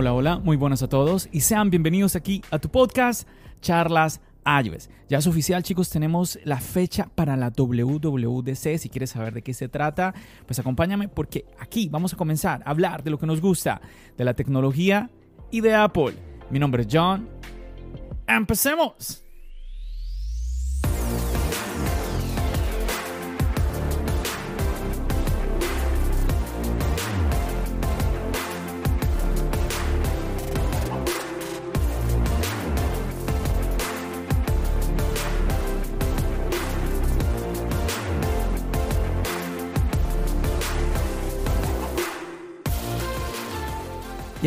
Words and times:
Hola, 0.00 0.12
hola, 0.12 0.38
muy 0.38 0.56
buenas 0.56 0.84
a 0.84 0.88
todos 0.88 1.28
y 1.32 1.40
sean 1.40 1.70
bienvenidos 1.70 2.14
aquí 2.14 2.40
a 2.52 2.60
tu 2.60 2.68
podcast 2.68 3.26
Charlas 3.60 4.20
iOS. 4.46 4.90
Ya 5.08 5.18
es 5.18 5.26
oficial, 5.26 5.64
chicos, 5.64 5.90
tenemos 5.90 6.38
la 6.44 6.60
fecha 6.60 7.10
para 7.16 7.36
la 7.36 7.50
WWDC. 7.50 8.78
Si 8.78 8.90
quieres 8.90 9.10
saber 9.10 9.34
de 9.34 9.42
qué 9.42 9.52
se 9.54 9.68
trata, 9.68 10.14
pues 10.46 10.60
acompáñame 10.60 11.08
porque 11.08 11.46
aquí 11.58 11.88
vamos 11.88 12.12
a 12.12 12.16
comenzar 12.16 12.62
a 12.64 12.70
hablar 12.70 13.02
de 13.02 13.10
lo 13.10 13.18
que 13.18 13.26
nos 13.26 13.40
gusta, 13.40 13.80
de 14.16 14.24
la 14.24 14.34
tecnología 14.34 15.10
y 15.50 15.62
de 15.62 15.74
Apple. 15.74 16.14
Mi 16.48 16.60
nombre 16.60 16.82
es 16.82 16.88
John. 16.88 17.28
¡Empecemos! 18.28 19.27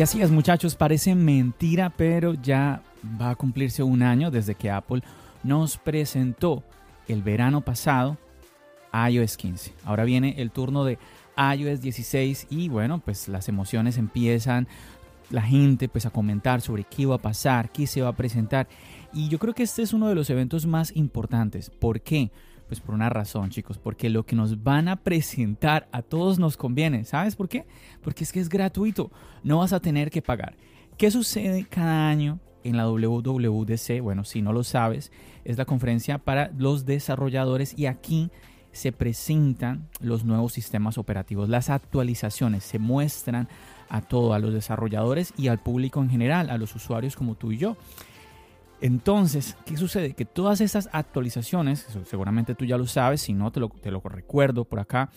Así 0.02 0.20
es 0.20 0.32
muchachos, 0.32 0.74
parece 0.74 1.14
mentira, 1.14 1.88
pero 1.88 2.34
ya 2.34 2.82
va 3.20 3.30
a 3.30 3.34
cumplirse 3.36 3.84
un 3.84 4.02
año 4.02 4.32
desde 4.32 4.56
que 4.56 4.68
Apple 4.68 5.00
nos 5.44 5.76
presentó 5.76 6.64
el 7.06 7.22
verano 7.22 7.60
pasado 7.60 8.18
iOS 8.92 9.36
15. 9.36 9.72
Ahora 9.84 10.02
viene 10.02 10.34
el 10.38 10.50
turno 10.50 10.84
de 10.84 10.98
iOS 11.36 11.82
16 11.82 12.48
y 12.50 12.68
bueno, 12.68 12.98
pues 12.98 13.28
las 13.28 13.48
emociones 13.48 13.96
empiezan, 13.96 14.66
la 15.30 15.42
gente 15.42 15.88
pues 15.88 16.04
a 16.04 16.10
comentar 16.10 16.62
sobre 16.62 16.82
qué 16.82 17.06
va 17.06 17.14
a 17.14 17.18
pasar, 17.18 17.70
qué 17.70 17.86
se 17.86 18.02
va 18.02 18.08
a 18.08 18.16
presentar. 18.16 18.66
Y 19.12 19.28
yo 19.28 19.38
creo 19.38 19.54
que 19.54 19.62
este 19.62 19.82
es 19.82 19.92
uno 19.92 20.08
de 20.08 20.16
los 20.16 20.30
eventos 20.30 20.66
más 20.66 20.96
importantes. 20.96 21.70
¿Por 21.70 22.00
qué? 22.00 22.32
Pues 22.72 22.80
por 22.80 22.94
una 22.94 23.10
razón, 23.10 23.50
chicos, 23.50 23.76
porque 23.76 24.08
lo 24.08 24.24
que 24.24 24.34
nos 24.34 24.62
van 24.62 24.88
a 24.88 24.96
presentar 24.96 25.90
a 25.92 26.00
todos 26.00 26.38
nos 26.38 26.56
conviene. 26.56 27.04
¿Sabes 27.04 27.36
por 27.36 27.46
qué? 27.46 27.66
Porque 28.02 28.24
es 28.24 28.32
que 28.32 28.40
es 28.40 28.48
gratuito, 28.48 29.10
no 29.44 29.58
vas 29.58 29.74
a 29.74 29.80
tener 29.80 30.10
que 30.10 30.22
pagar. 30.22 30.54
¿Qué 30.96 31.10
sucede 31.10 31.66
cada 31.68 32.08
año 32.08 32.40
en 32.64 32.78
la 32.78 32.88
WWDC? 32.88 34.00
Bueno, 34.00 34.24
si 34.24 34.40
no 34.40 34.54
lo 34.54 34.64
sabes, 34.64 35.12
es 35.44 35.58
la 35.58 35.66
conferencia 35.66 36.16
para 36.16 36.50
los 36.56 36.86
desarrolladores 36.86 37.78
y 37.78 37.84
aquí 37.84 38.30
se 38.72 38.90
presentan 38.90 39.90
los 40.00 40.24
nuevos 40.24 40.54
sistemas 40.54 40.96
operativos, 40.96 41.50
las 41.50 41.68
actualizaciones, 41.68 42.64
se 42.64 42.78
muestran 42.78 43.50
a 43.90 44.00
todos, 44.00 44.34
a 44.34 44.38
los 44.38 44.54
desarrolladores 44.54 45.34
y 45.36 45.48
al 45.48 45.58
público 45.58 46.00
en 46.00 46.08
general, 46.08 46.48
a 46.48 46.56
los 46.56 46.74
usuarios 46.74 47.16
como 47.16 47.34
tú 47.34 47.52
y 47.52 47.58
yo. 47.58 47.76
Entonces, 48.82 49.56
¿qué 49.64 49.76
sucede? 49.76 50.12
Que 50.12 50.24
todas 50.24 50.60
estas 50.60 50.88
actualizaciones, 50.92 51.86
seguramente 52.04 52.56
tú 52.56 52.64
ya 52.64 52.76
lo 52.76 52.88
sabes, 52.88 53.20
si 53.20 53.32
no 53.32 53.52
te 53.52 53.60
lo, 53.60 53.70
recuerdo 54.00 54.64
por 54.64 54.80
acá, 54.80 55.08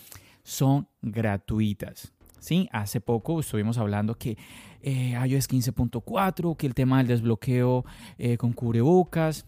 son 0.43 0.87
gratuitas. 1.01 2.13
¿sí? 2.39 2.69
Hace 2.71 3.01
poco 3.01 3.39
estuvimos 3.39 3.79
hablando 3.79 4.19
que 4.19 4.37
eh, 4.83 5.13
iOS 5.13 5.49
15.4, 5.49 6.55
que 6.55 6.67
el 6.67 6.75
tema 6.75 6.99
del 6.99 7.07
desbloqueo 7.07 7.85
eh, 8.19 8.37
con 8.37 8.53
cubrebocas, 8.53 9.47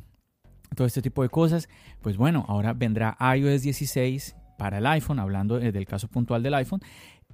todo 0.75 0.87
este 0.87 1.03
tipo 1.03 1.21
de 1.21 1.29
cosas. 1.29 1.69
Pues 2.01 2.17
bueno, 2.17 2.43
ahora 2.47 2.73
vendrá 2.73 3.15
iOS 3.35 3.61
16 3.61 4.35
para 4.57 4.79
el 4.79 4.87
iPhone, 4.87 5.19
hablando 5.19 5.59
eh, 5.59 5.71
del 5.71 5.85
caso 5.85 6.07
puntual 6.07 6.41
del 6.41 6.55
iPhone, 6.55 6.81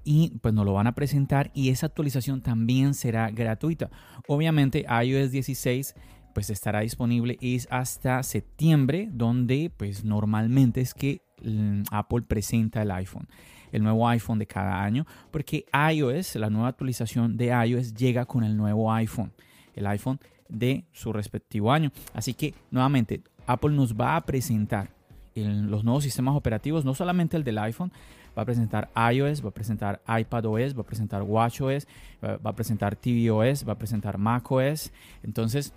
y 0.03 0.37
pues 0.41 0.53
nos 0.53 0.65
lo 0.65 0.73
van 0.73 0.87
a 0.87 0.95
presentar 0.95 1.49
y 1.53 1.69
esa 1.69 1.85
actualización 1.85 2.41
también 2.41 2.93
será 2.93 3.31
gratuita. 3.31 3.89
Obviamente 4.27 4.85
iOS 5.01 5.31
16 5.31 5.95
pues 6.33 6.49
estará 6.49 6.81
disponible 6.81 7.37
es 7.41 7.67
hasta 7.71 8.21
septiembre, 8.23 9.09
donde 9.11 9.71
pues 9.75 10.03
normalmente 10.03 10.81
es 10.81 10.93
que 10.93 11.21
mm, 11.43 11.83
Apple 11.91 12.23
presenta 12.23 12.81
el 12.81 12.91
iPhone, 12.91 13.27
el 13.71 13.83
nuevo 13.83 14.07
iPhone 14.07 14.39
de 14.39 14.47
cada 14.47 14.83
año, 14.83 15.05
porque 15.31 15.65
iOS, 15.91 16.35
la 16.35 16.49
nueva 16.49 16.69
actualización 16.69 17.37
de 17.37 17.47
iOS 17.67 17.93
llega 17.93 18.25
con 18.25 18.43
el 18.43 18.57
nuevo 18.57 18.91
iPhone, 18.91 19.31
el 19.75 19.87
iPhone 19.87 20.19
de 20.49 20.85
su 20.91 21.13
respectivo 21.13 21.71
año. 21.71 21.91
Así 22.13 22.33
que 22.33 22.53
nuevamente 22.71 23.21
Apple 23.47 23.71
nos 23.71 23.95
va 23.95 24.15
a 24.15 24.25
presentar 24.25 24.89
los 25.35 25.83
nuevos 25.83 26.03
sistemas 26.03 26.35
operativos, 26.35 26.85
no 26.85 26.93
solamente 26.93 27.37
el 27.37 27.43
del 27.43 27.57
iPhone, 27.57 27.91
va 28.37 28.43
a 28.43 28.45
presentar 28.45 28.89
iOS, 29.11 29.43
va 29.43 29.49
a 29.49 29.53
presentar 29.53 30.01
iPadOS, 30.07 30.77
va 30.77 30.81
a 30.81 30.85
presentar 30.85 31.23
WatchOS, 31.23 31.87
va 32.23 32.49
a 32.49 32.55
presentar 32.55 32.95
tvOS, 32.95 33.67
va 33.67 33.73
a 33.73 33.77
presentar 33.77 34.17
macOS. 34.17 34.91
Entonces, 35.23 35.73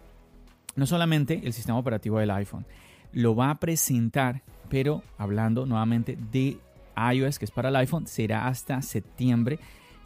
no 0.76 0.87
solamente 0.87 1.41
el 1.44 1.53
sistema 1.53 1.78
operativo 1.78 2.19
del 2.19 2.31
iPhone, 2.31 2.66
lo 3.12 3.34
va 3.34 3.50
a 3.50 3.54
presentar, 3.56 4.42
pero 4.69 5.03
hablando 5.19 5.66
nuevamente 5.66 6.19
de 6.31 6.59
iOS, 6.97 7.38
que 7.38 7.44
es 7.47 7.50
para 7.50 7.69
el 7.69 7.76
iPhone, 7.76 8.06
será 8.06 8.47
hasta 8.47 8.81
septiembre 8.82 9.59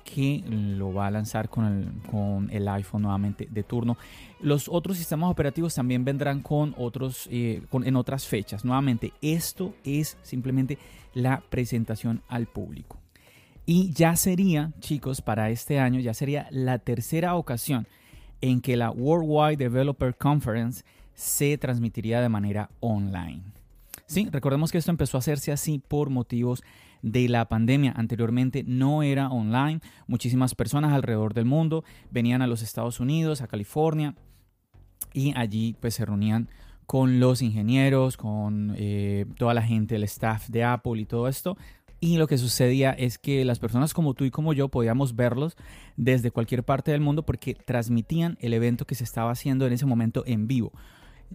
que 0.04 0.42
lo 0.46 0.92
va 0.92 1.06
a 1.06 1.10
lanzar 1.10 1.48
con 1.48 1.64
el, 1.64 2.10
con 2.10 2.50
iPhone 2.50 3.02
nuevamente 3.02 3.46
de 3.50 3.62
turno. 3.62 3.96
Los 4.40 4.68
otros 4.68 4.96
sistemas 4.96 5.30
operativos 5.30 5.74
también 5.74 6.04
vendrán 6.04 6.40
con 6.40 6.74
otros, 6.78 7.28
eh, 7.30 7.62
en 7.72 7.96
otras 7.96 8.26
fechas. 8.26 8.64
Nuevamente, 8.64 9.12
esto 9.22 9.74
es 9.84 10.16
simplemente 10.22 10.78
la 11.14 11.42
presentación 11.48 12.22
al 12.28 12.46
público. 12.46 12.98
Y 13.66 13.92
ya 13.92 14.16
sería, 14.16 14.72
chicos, 14.80 15.20
para 15.20 15.50
este 15.50 15.78
año, 15.78 16.00
ya 16.00 16.14
sería 16.14 16.48
la 16.50 16.78
tercera 16.78 17.34
ocasión 17.36 17.86
en 18.40 18.60
que 18.60 18.76
la 18.76 18.90
Worldwide 18.90 19.56
Developer 19.56 20.16
Conference 20.16 20.84
se 21.14 21.58
transmitiría 21.58 22.20
de 22.20 22.28
manera 22.28 22.70
online. 22.80 23.42
Sí, 24.06 24.28
recordemos 24.30 24.72
que 24.72 24.78
esto 24.78 24.90
empezó 24.90 25.16
a 25.16 25.20
hacerse 25.20 25.52
así 25.52 25.78
por 25.78 26.10
motivos 26.10 26.62
de 27.02 27.28
la 27.28 27.48
pandemia. 27.48 27.92
Anteriormente 27.96 28.64
no 28.66 29.02
era 29.02 29.28
online. 29.28 29.80
Muchísimas 30.06 30.54
personas 30.54 30.92
alrededor 30.92 31.34
del 31.34 31.44
mundo 31.44 31.84
venían 32.10 32.42
a 32.42 32.46
los 32.46 32.62
Estados 32.62 33.00
Unidos, 33.00 33.40
a 33.40 33.46
California, 33.46 34.14
y 35.12 35.32
allí 35.36 35.76
pues 35.80 35.94
se 35.94 36.04
reunían 36.04 36.48
con 36.86 37.20
los 37.20 37.40
ingenieros, 37.40 38.16
con 38.16 38.74
eh, 38.76 39.26
toda 39.38 39.54
la 39.54 39.62
gente, 39.62 39.94
el 39.94 40.02
staff 40.02 40.48
de 40.48 40.64
Apple 40.64 41.00
y 41.00 41.04
todo 41.04 41.28
esto, 41.28 41.56
y 42.00 42.16
lo 42.16 42.26
que 42.26 42.38
sucedía 42.38 42.92
es 42.92 43.18
que 43.18 43.44
las 43.44 43.58
personas 43.58 43.92
como 43.92 44.14
tú 44.14 44.24
y 44.24 44.30
como 44.30 44.52
yo 44.54 44.68
podíamos 44.68 45.14
verlos 45.14 45.56
desde 45.96 46.30
cualquier 46.30 46.64
parte 46.64 46.90
del 46.90 47.02
mundo 47.02 47.24
porque 47.24 47.54
transmitían 47.54 48.38
el 48.40 48.54
evento 48.54 48.86
que 48.86 48.94
se 48.94 49.04
estaba 49.04 49.30
haciendo 49.30 49.66
en 49.66 49.74
ese 49.74 49.86
momento 49.86 50.24
en 50.26 50.46
vivo. 50.46 50.72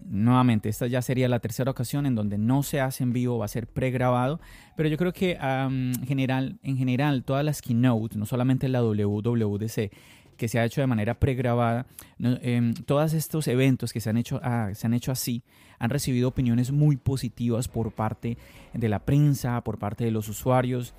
Nuevamente, 0.04 0.68
esta 0.68 0.86
ya 0.88 1.00
sería 1.00 1.28
la 1.28 1.38
tercera 1.38 1.70
ocasión 1.70 2.04
en 2.04 2.14
donde 2.14 2.36
no 2.36 2.62
se 2.62 2.80
hace 2.80 3.02
en 3.02 3.14
vivo, 3.14 3.38
va 3.38 3.46
a 3.46 3.48
ser 3.48 3.66
pregrabado, 3.66 4.40
pero 4.76 4.88
yo 4.90 4.98
creo 4.98 5.12
que 5.12 5.38
en, 5.40 6.04
general, 6.06 6.58
en 6.62 6.76
general 6.76 7.24
todas 7.24 7.44
las 7.44 7.62
keynotes, 7.62 8.18
no 8.18 8.26
solamente 8.26 8.68
la 8.68 8.82
WWDC, 8.82 9.90
que 10.36 10.48
se 10.48 10.58
ha 10.58 10.64
hecho 10.64 10.80
de 10.80 10.86
manera 10.86 11.14
pregrabada, 11.18 11.86
eh, 12.20 12.74
todos 12.84 13.12
estos 13.12 13.48
eventos 13.48 13.92
que 13.92 14.00
se 14.00 14.10
han, 14.10 14.16
hecho, 14.16 14.40
ah, 14.42 14.70
se 14.74 14.86
han 14.86 14.94
hecho 14.94 15.12
así 15.12 15.42
han 15.78 15.90
recibido 15.90 16.28
opiniones 16.28 16.70
muy 16.70 16.96
positivas 16.96 17.68
por 17.68 17.92
parte 17.92 18.36
de 18.72 18.88
la 18.88 19.00
prensa, 19.00 19.60
por 19.62 19.78
parte 19.78 20.04
de 20.04 20.10
los 20.10 20.28
usuarios. 20.28 20.94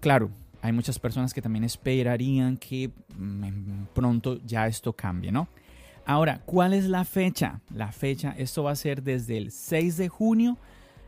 Claro, 0.00 0.30
hay 0.62 0.72
muchas 0.72 0.98
personas 0.98 1.32
que 1.32 1.42
también 1.42 1.64
esperarían 1.64 2.56
que 2.56 2.90
mm, 3.18 3.84
pronto 3.94 4.38
ya 4.44 4.66
esto 4.66 4.92
cambie, 4.92 5.32
¿no? 5.32 5.48
Ahora, 6.06 6.42
¿cuál 6.44 6.74
es 6.74 6.84
la 6.84 7.04
fecha? 7.04 7.60
La 7.74 7.90
fecha, 7.90 8.34
esto 8.36 8.64
va 8.64 8.72
a 8.72 8.76
ser 8.76 9.02
desde 9.02 9.38
el 9.38 9.50
6 9.50 9.96
de 9.96 10.08
junio 10.08 10.58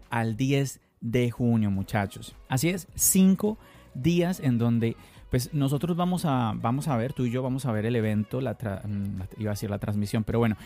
al 0.08 0.36
10 0.36 0.80
de 1.02 1.30
junio, 1.30 1.70
muchachos. 1.70 2.34
Así 2.48 2.70
es, 2.70 2.88
cinco 2.94 3.58
días 3.94 4.40
en 4.40 4.56
donde 4.56 4.96
pues 5.36 5.52
nosotros 5.52 5.94
vamos 5.98 6.24
a, 6.24 6.54
vamos 6.56 6.88
a 6.88 6.96
ver, 6.96 7.12
tú 7.12 7.26
y 7.26 7.30
yo 7.30 7.42
vamos 7.42 7.66
a 7.66 7.72
ver 7.72 7.84
el 7.84 7.94
evento, 7.94 8.40
la, 8.40 8.52
mm, 8.54 9.20
iba 9.36 9.50
a 9.50 9.52
decir 9.52 9.68
la 9.68 9.76
transmisión, 9.78 10.24
pero 10.24 10.38
bueno, 10.38 10.56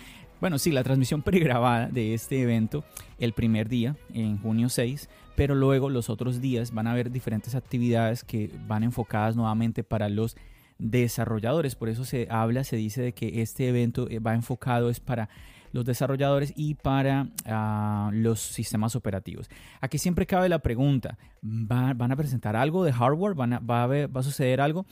bueno, 0.40 0.60
sí, 0.60 0.70
la 0.70 0.84
transmisión 0.84 1.22
pregrabada 1.24 1.88
de 1.88 2.14
este 2.14 2.40
evento 2.40 2.84
el 3.18 3.32
primer 3.32 3.68
día, 3.68 3.96
en 4.14 4.38
junio 4.38 4.68
6, 4.68 5.08
pero 5.34 5.56
luego 5.56 5.90
los 5.90 6.08
otros 6.08 6.40
días 6.40 6.72
van 6.72 6.86
a 6.86 6.92
haber 6.92 7.10
diferentes 7.10 7.56
actividades 7.56 8.22
que 8.22 8.48
van 8.68 8.84
enfocadas 8.84 9.34
nuevamente 9.34 9.82
para 9.82 10.08
los 10.08 10.36
desarrolladores. 10.78 11.74
Por 11.74 11.88
eso 11.88 12.04
se 12.04 12.28
habla, 12.30 12.62
se 12.62 12.76
dice 12.76 13.02
de 13.02 13.12
que 13.12 13.42
este 13.42 13.68
evento 13.68 14.08
eh, 14.08 14.20
va 14.20 14.34
enfocado 14.34 14.88
es 14.88 15.00
para 15.00 15.30
los 15.72 15.84
desarrolladores 15.84 16.52
y 16.56 16.74
para 16.74 17.28
ah, 17.46 18.10
los 18.12 18.40
sistemas 18.40 18.96
operativos. 18.96 19.48
Aquí 19.80 19.98
siempre 19.98 20.26
cabe 20.26 20.48
la 20.48 20.60
pregunta, 20.60 21.18
¿van 21.42 22.12
a 22.12 22.16
presentar 22.16 22.56
algo 22.56 22.84
de 22.84 22.92
hardware? 22.92 23.38
¿Va, 23.38 23.82
a 23.82 23.86
¿Va 23.86 24.20
a 24.20 24.22
suceder 24.22 24.60
algo? 24.60 24.86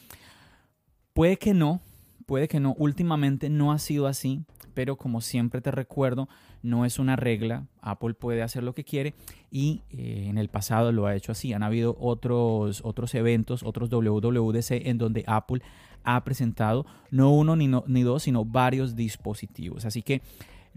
Puede 1.13 1.37
que 1.37 1.55
no, 1.55 1.81
puede 2.27 2.47
que 2.47 2.61
no. 2.61 2.75
Últimamente 2.79 3.51
no 3.51 3.73
ha 3.73 3.79
sido 3.79 4.07
así, 4.07 4.45
pero 4.75 4.97
como 4.97 5.21
siempre 5.21 5.61
te 5.61 5.71
recuerdo, 5.71 6.29
no 6.63 6.85
es 6.85 6.99
una 6.99 7.17
regla. 7.17 7.67
Apple 7.81 8.15
puede 8.15 8.43
hacer 8.43 8.63
lo 8.63 8.75
que 8.75 8.85
quiere 8.85 9.15
y 9.51 9.83
eh, 9.91 10.27
en 10.29 10.39
el 10.39 10.49
pasado 10.49 10.93
lo 10.93 11.07
ha 11.07 11.17
hecho 11.17 11.33
así. 11.33 11.53
Han 11.53 11.63
habido 11.63 11.97
otros, 11.99 12.83
otros 12.85 13.15
eventos, 13.15 13.63
otros 13.63 13.91
WWDC 13.91 14.87
en 14.87 14.99
donde 14.99 15.25
Apple 15.27 15.63
ha 16.05 16.23
presentado 16.23 16.87
no 17.11 17.33
uno 17.33 17.57
ni, 17.57 17.69
ni 17.87 18.03
dos, 18.03 18.23
sino 18.23 18.45
varios 18.45 18.95
dispositivos. 18.95 19.85
Así 19.85 20.03
que 20.03 20.23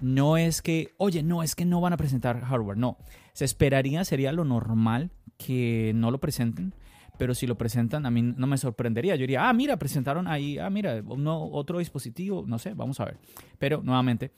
no 0.01 0.37
es 0.37 0.61
que, 0.61 0.93
oye, 0.97 1.23
no 1.23 1.43
es 1.43 1.55
que 1.55 1.65
no 1.65 1.79
van 1.79 1.93
a 1.93 1.97
presentar 1.97 2.41
hardware, 2.41 2.77
no. 2.77 2.97
Se 3.33 3.45
esperaría, 3.45 4.03
sería 4.03 4.31
lo 4.31 4.43
normal 4.43 5.11
que 5.37 5.93
no 5.95 6.11
lo 6.11 6.19
presenten, 6.19 6.73
pero 7.17 7.35
si 7.35 7.47
lo 7.47 7.57
presentan 7.57 8.05
a 8.05 8.11
mí 8.11 8.21
no 8.21 8.47
me 8.47 8.57
sorprendería. 8.57 9.15
Yo 9.15 9.21
diría, 9.21 9.47
ah, 9.47 9.53
mira, 9.53 9.77
presentaron 9.77 10.27
ahí, 10.27 10.57
ah, 10.57 10.69
mira, 10.69 11.01
otro 11.07 11.79
dispositivo, 11.79 12.43
no 12.47 12.59
sé, 12.59 12.73
vamos 12.73 12.99
a 12.99 13.05
ver. 13.05 13.19
Pero 13.59 13.81
nuevamente 13.83 14.31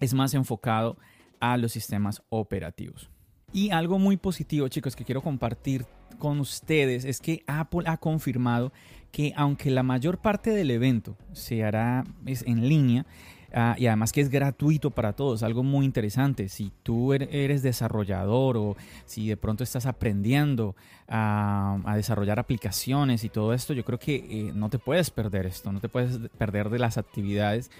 es 0.00 0.14
más 0.14 0.34
enfocado 0.34 0.96
a 1.40 1.56
los 1.56 1.72
sistemas 1.72 2.22
operativos. 2.28 3.10
Y 3.52 3.70
algo 3.70 3.98
muy 3.98 4.16
positivo, 4.16 4.68
chicos, 4.68 4.96
que 4.96 5.04
quiero 5.04 5.22
compartir 5.22 5.84
con 6.18 6.40
ustedes 6.40 7.04
es 7.04 7.20
que 7.20 7.42
Apple 7.46 7.82
ha 7.86 7.98
confirmado 7.98 8.72
que 9.10 9.34
aunque 9.36 9.70
la 9.70 9.82
mayor 9.82 10.18
parte 10.18 10.50
del 10.50 10.70
evento 10.70 11.16
se 11.32 11.64
hará 11.64 12.04
en 12.24 12.68
línea, 12.68 13.06
Ah, 13.54 13.74
y 13.78 13.86
además 13.86 14.12
que 14.12 14.20
es 14.20 14.30
gratuito 14.30 14.90
para 14.90 15.12
todos, 15.12 15.42
algo 15.42 15.62
muy 15.62 15.84
interesante. 15.84 16.48
Si 16.48 16.72
tú 16.82 17.12
er-, 17.12 17.28
eres 17.30 17.62
desarrollador 17.62 18.56
o 18.56 18.76
si 19.04 19.28
de 19.28 19.36
pronto 19.36 19.62
estás 19.62 19.86
aprendiendo 19.86 20.74
a, 21.08 21.78
desarrollar 21.96 22.38
aplicaciones 22.38 23.24
y 23.24 23.28
todo 23.28 23.52
esto, 23.52 23.74
yo 23.74 23.84
creo 23.84 23.98
que 23.98 24.14
eh, 24.16 24.52
no 24.54 24.70
te 24.70 24.78
puedes 24.78 25.10
perder 25.10 25.46
esto, 25.46 25.72
no 25.72 25.80
te 25.80 25.88
puedes 25.88 26.18
perder 26.38 26.70
de 26.70 26.78
las 26.78 26.96
actividades 26.96 27.70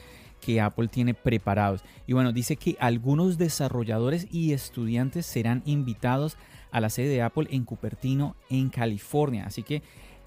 que 0.40 0.60
Apple 0.60 0.88
tiene 0.88 1.14
preparados. 1.14 1.82
Y 2.06 2.12
bueno, 2.12 2.32
dice 2.32 2.56
que 2.56 2.76
algunos 2.80 3.38
desarrolladores 3.38 4.26
y 4.30 4.52
estudiantes 4.52 5.24
serán 5.24 5.62
invitados 5.64 6.36
a 6.72 6.80
la 6.80 6.90
sede 6.90 7.08
de 7.08 7.22
Apple 7.22 7.46
en 7.50 7.64
Cupertino, 7.64 8.36
en 8.50 8.69
California. 8.69 9.44
Así 9.46 9.62
que 9.62 9.82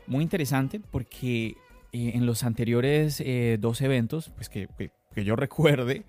muy 0.08 0.24
interesante 0.24 0.80
porque 0.80 1.58
eh, 1.92 2.12
en 2.16 2.26
los 2.26 2.44
anteriores 2.44 3.22
eh, 3.22 3.58
dos 3.60 3.82
eventos, 3.82 4.30
pues 4.30 4.50
que 4.50 4.68
que 4.78 4.92
yo 5.24 5.36
recuerde, 5.36 6.06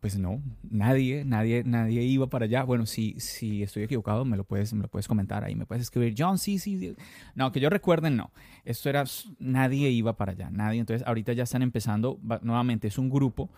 pues 0.00 0.18
no, 0.18 0.42
nadie, 0.68 1.24
nadie, 1.24 1.62
nadie 1.64 2.02
iba 2.02 2.28
para 2.28 2.44
allá. 2.44 2.62
Bueno, 2.62 2.86
si, 2.86 3.18
si 3.18 3.62
estoy 3.62 3.84
equivocado, 3.84 4.24
me 4.24 4.36
lo, 4.36 4.44
puedes, 4.44 4.72
me 4.72 4.82
lo 4.82 4.88
puedes 4.88 5.08
comentar 5.08 5.44
ahí, 5.44 5.54
me 5.54 5.66
puedes 5.66 5.82
escribir, 5.82 6.14
John, 6.16 6.38
sí, 6.38 6.58
sí, 6.58 6.94
No, 7.34 7.52
que 7.52 7.60
yo 7.60 7.70
recuerde, 7.70 8.10
no. 8.10 8.30
Esto 8.64 8.88
era, 8.88 9.04
nadie 9.38 9.90
iba 9.90 10.16
para 10.16 10.32
allá, 10.32 10.50
nadie. 10.50 10.80
Entonces, 10.80 11.06
ahorita 11.06 11.32
ya 11.32 11.44
están 11.44 11.62
empezando, 11.62 12.18
nuevamente, 12.42 12.88
es 12.88 12.98
un 12.98 13.10
grupo. 13.10 13.50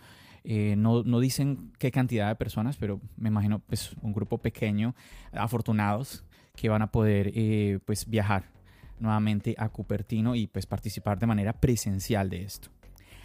Eh, 0.43 0.75
no, 0.77 1.03
no, 1.03 1.19
dicen 1.19 1.71
qué 1.79 1.89
cantidad 1.91 2.27
de 2.27 2.35
personas, 2.35 2.75
pero 2.75 2.99
me 3.15 3.29
imagino 3.29 3.59
pues 3.59 3.95
un 4.01 4.11
grupo 4.13 4.39
pequeño, 4.39 4.93
afortunados, 5.31 6.25
que 6.55 6.69
van 6.69 6.81
a 6.81 6.91
poder 6.91 7.31
eh, 7.33 7.79
pues 7.85 8.07
viajar 8.09 8.51
nuevamente 8.99 9.55
a 9.57 9.69
Cupertino 9.69 10.35
y 10.35 10.47
pues 10.47 10.65
participar 10.65 11.19
de 11.19 11.27
manera 11.27 11.53
presencial 11.53 12.29
de 12.29 12.43
esto. 12.43 12.69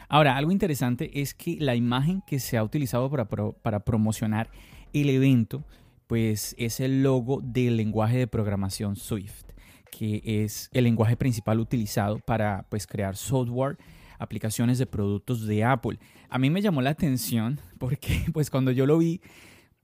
Ahora, 0.09 0.37
algo 0.37 0.53
interesante 0.53 1.21
es 1.21 1.35
que 1.35 1.57
la 1.61 1.75
imagen 1.75 2.23
que 2.27 2.41
se 2.41 2.57
ha 2.57 2.65
utilizado 2.65 3.11
para, 3.11 3.27
para 3.27 3.81
promocionar 3.81 4.51
el 4.93 5.11
evento, 5.11 5.65
pues 6.07 6.55
es 6.59 6.81
el 6.81 7.03
logo 7.03 7.41
del 7.43 7.77
lenguaje 7.77 8.17
de 8.17 8.27
programación 8.27 8.97
Swift, 8.97 9.45
que 9.91 10.23
es 10.25 10.71
el 10.73 10.85
lenguaje 10.85 11.17
principal 11.17 11.61
utilizado 11.61 12.21
para 12.21 12.67
pues, 12.71 12.87
crear 12.87 13.17
software, 13.17 13.77
aplicaciones 14.19 14.79
de 14.79 14.87
productos 14.87 15.47
de 15.47 15.63
Apple. 15.63 15.99
A 16.31 16.39
mí 16.39 16.49
me 16.49 16.63
llamó 16.63 16.81
la 16.81 16.91
atención 16.91 17.61
porque 17.79 18.25
pues 18.33 18.49
cuando 18.49 18.71
yo 18.71 18.87
lo 18.87 18.97
vi, 18.97 19.21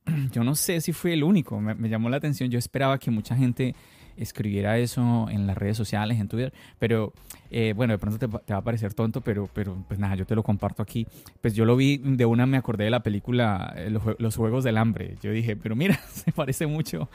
yo 0.32 0.42
no 0.42 0.54
sé 0.54 0.80
si 0.80 0.92
fue 0.92 1.12
el 1.12 1.22
único, 1.22 1.60
me 1.60 1.88
llamó 1.88 2.08
la 2.08 2.16
atención, 2.16 2.50
yo 2.50 2.58
esperaba 2.58 2.98
que 2.98 3.10
mucha 3.10 3.36
gente 3.36 3.74
escribiera 4.16 4.78
eso 4.78 5.28
en 5.30 5.46
las 5.46 5.56
redes 5.56 5.76
sociales, 5.76 6.20
en 6.20 6.28
Twitter, 6.28 6.52
pero 6.78 7.12
eh, 7.50 7.72
bueno, 7.76 7.92
de 7.92 7.98
pronto 7.98 8.18
te, 8.18 8.26
va 8.26 8.58
a 8.58 8.64
parecer 8.64 8.94
tonto, 8.94 9.20
pero, 9.20 9.48
pero 9.52 9.76
pues 9.88 10.00
nada, 10.00 10.14
yo 10.16 10.26
te 10.26 10.34
lo 10.34 10.42
comparto 10.42 10.82
aquí. 10.82 11.06
Pues 11.40 11.54
yo 11.54 11.64
lo 11.64 11.76
vi, 11.76 11.98
de 11.98 12.26
una 12.26 12.46
me 12.46 12.56
acordé 12.56 12.84
de 12.84 12.90
la 12.90 13.02
película 13.02 13.72
eh, 13.76 13.90
los, 14.18 14.36
Juegos 14.36 14.64
del 14.64 14.76
Hambre. 14.76 15.16
Yo 15.22 15.30
dije, 15.30 15.56
pero 15.56 15.76
mira, 15.76 15.96
se 16.08 16.32
parece 16.32 16.66
mucho 16.66 17.08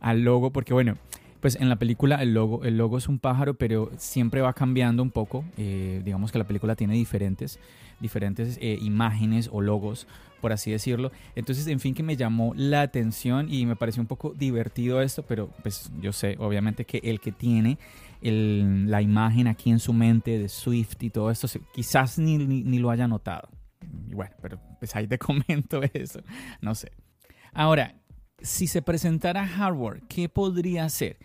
al 0.00 0.22
logo, 0.22 0.50
porque 0.50 0.72
bueno, 0.72 0.96
pues 1.40 1.56
en 1.56 1.68
la 1.68 1.76
película 1.76 2.22
el 2.22 2.34
logo, 2.34 2.64
el 2.64 2.76
logo 2.76 2.98
es 2.98 3.08
un 3.08 3.18
pájaro, 3.18 3.54
pero 3.54 3.90
siempre 3.96 4.40
va 4.40 4.52
cambiando 4.52 5.02
un 5.02 5.10
poco. 5.10 5.44
Eh, 5.56 6.02
digamos 6.04 6.32
que 6.32 6.38
la 6.38 6.46
película 6.46 6.76
tiene 6.76 6.94
diferentes, 6.94 7.58
diferentes 8.00 8.58
imágenes 8.60 9.48
o 9.52 9.60
logos 9.60 10.06
por 10.40 10.52
así 10.52 10.70
decirlo. 10.70 11.12
Entonces, 11.34 11.66
en 11.66 11.80
fin, 11.80 11.94
que 11.94 12.02
me 12.02 12.16
llamó 12.16 12.52
la 12.56 12.82
atención 12.82 13.52
y 13.52 13.66
me 13.66 13.76
pareció 13.76 14.00
un 14.02 14.06
poco 14.06 14.34
divertido 14.34 15.00
esto, 15.02 15.22
pero 15.22 15.48
pues 15.62 15.90
yo 16.00 16.12
sé, 16.12 16.36
obviamente, 16.38 16.84
que 16.84 17.00
el 17.02 17.20
que 17.20 17.32
tiene 17.32 17.78
la 18.22 19.00
imagen 19.00 19.46
aquí 19.46 19.70
en 19.70 19.78
su 19.78 19.92
mente 19.92 20.38
de 20.38 20.48
Swift 20.48 21.02
y 21.02 21.10
todo 21.10 21.30
esto, 21.30 21.48
quizás 21.72 22.18
ni, 22.18 22.36
ni, 22.38 22.78
lo 22.78 22.90
haya 22.90 23.08
notado. 23.08 23.48
Bueno, 23.80 24.34
pero 24.42 24.60
pues 24.78 24.94
ahí 24.94 25.06
te 25.06 25.18
comento 25.18 25.80
eso, 25.94 26.20
no 26.60 26.74
sé. 26.74 26.92
Ahora, 27.52 27.94
si 28.40 28.66
se 28.66 28.82
presentara 28.82 29.46
hardware, 29.46 30.02
¿qué 30.08 30.28
podría 30.28 30.88
ser? 30.88 31.18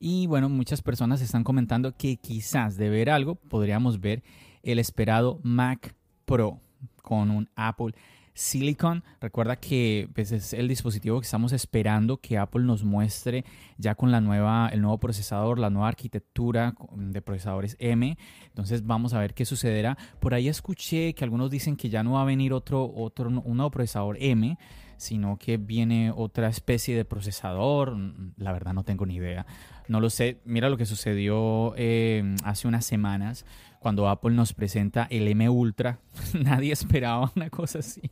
Y 0.00 0.26
bueno, 0.26 0.48
muchas 0.48 0.80
personas 0.80 1.20
están 1.20 1.44
comentando 1.44 1.96
que 1.96 2.16
quizás 2.16 2.76
de 2.76 2.88
ver 2.88 3.10
algo 3.10 3.34
podríamos 3.34 4.00
ver 4.00 4.22
el 4.62 4.78
esperado 4.78 5.40
Mac 5.42 5.94
Pro 6.24 6.60
con 7.02 7.30
un 7.30 7.48
Apple 7.56 7.94
Silicon. 8.38 9.02
Recuerda 9.20 9.56
que 9.56 10.08
pues, 10.14 10.30
es 10.30 10.52
el 10.52 10.68
dispositivo 10.68 11.18
que 11.18 11.24
estamos 11.24 11.52
esperando 11.52 12.18
que 12.18 12.38
Apple 12.38 12.62
nos 12.62 12.84
muestre 12.84 13.44
ya 13.78 13.96
con 13.96 14.12
la 14.12 14.20
nueva, 14.20 14.68
el 14.72 14.80
nuevo 14.80 14.98
procesador, 14.98 15.58
la 15.58 15.70
nueva 15.70 15.88
arquitectura 15.88 16.74
de 16.94 17.20
procesadores 17.20 17.76
M. 17.80 18.16
Entonces 18.46 18.86
vamos 18.86 19.12
a 19.12 19.18
ver 19.18 19.34
qué 19.34 19.44
sucederá. 19.44 19.98
Por 20.20 20.34
ahí 20.34 20.48
escuché 20.48 21.14
que 21.14 21.24
algunos 21.24 21.50
dicen 21.50 21.76
que 21.76 21.90
ya 21.90 22.04
no 22.04 22.12
va 22.12 22.22
a 22.22 22.26
venir 22.26 22.52
otro, 22.52 22.88
otro 22.94 23.28
un 23.28 23.56
nuevo 23.56 23.70
procesador 23.72 24.16
M 24.20 24.56
sino 24.98 25.36
que 25.36 25.58
viene 25.58 26.12
otra 26.14 26.48
especie 26.48 26.96
de 26.96 27.04
procesador. 27.04 27.96
La 28.36 28.52
verdad 28.52 28.74
no 28.74 28.82
tengo 28.82 29.06
ni 29.06 29.14
idea. 29.14 29.46
No 29.86 30.00
lo 30.00 30.10
sé. 30.10 30.40
Mira 30.44 30.68
lo 30.68 30.76
que 30.76 30.86
sucedió 30.86 31.72
eh, 31.76 32.34
hace 32.42 32.66
unas 32.66 32.84
semanas 32.84 33.46
cuando 33.80 34.08
Apple 34.08 34.32
nos 34.32 34.52
presenta 34.52 35.06
el 35.10 35.28
M 35.28 35.48
Ultra. 35.48 35.98
Nadie 36.34 36.72
esperaba 36.72 37.32
una 37.34 37.50
cosa 37.50 37.80
así. 37.80 38.02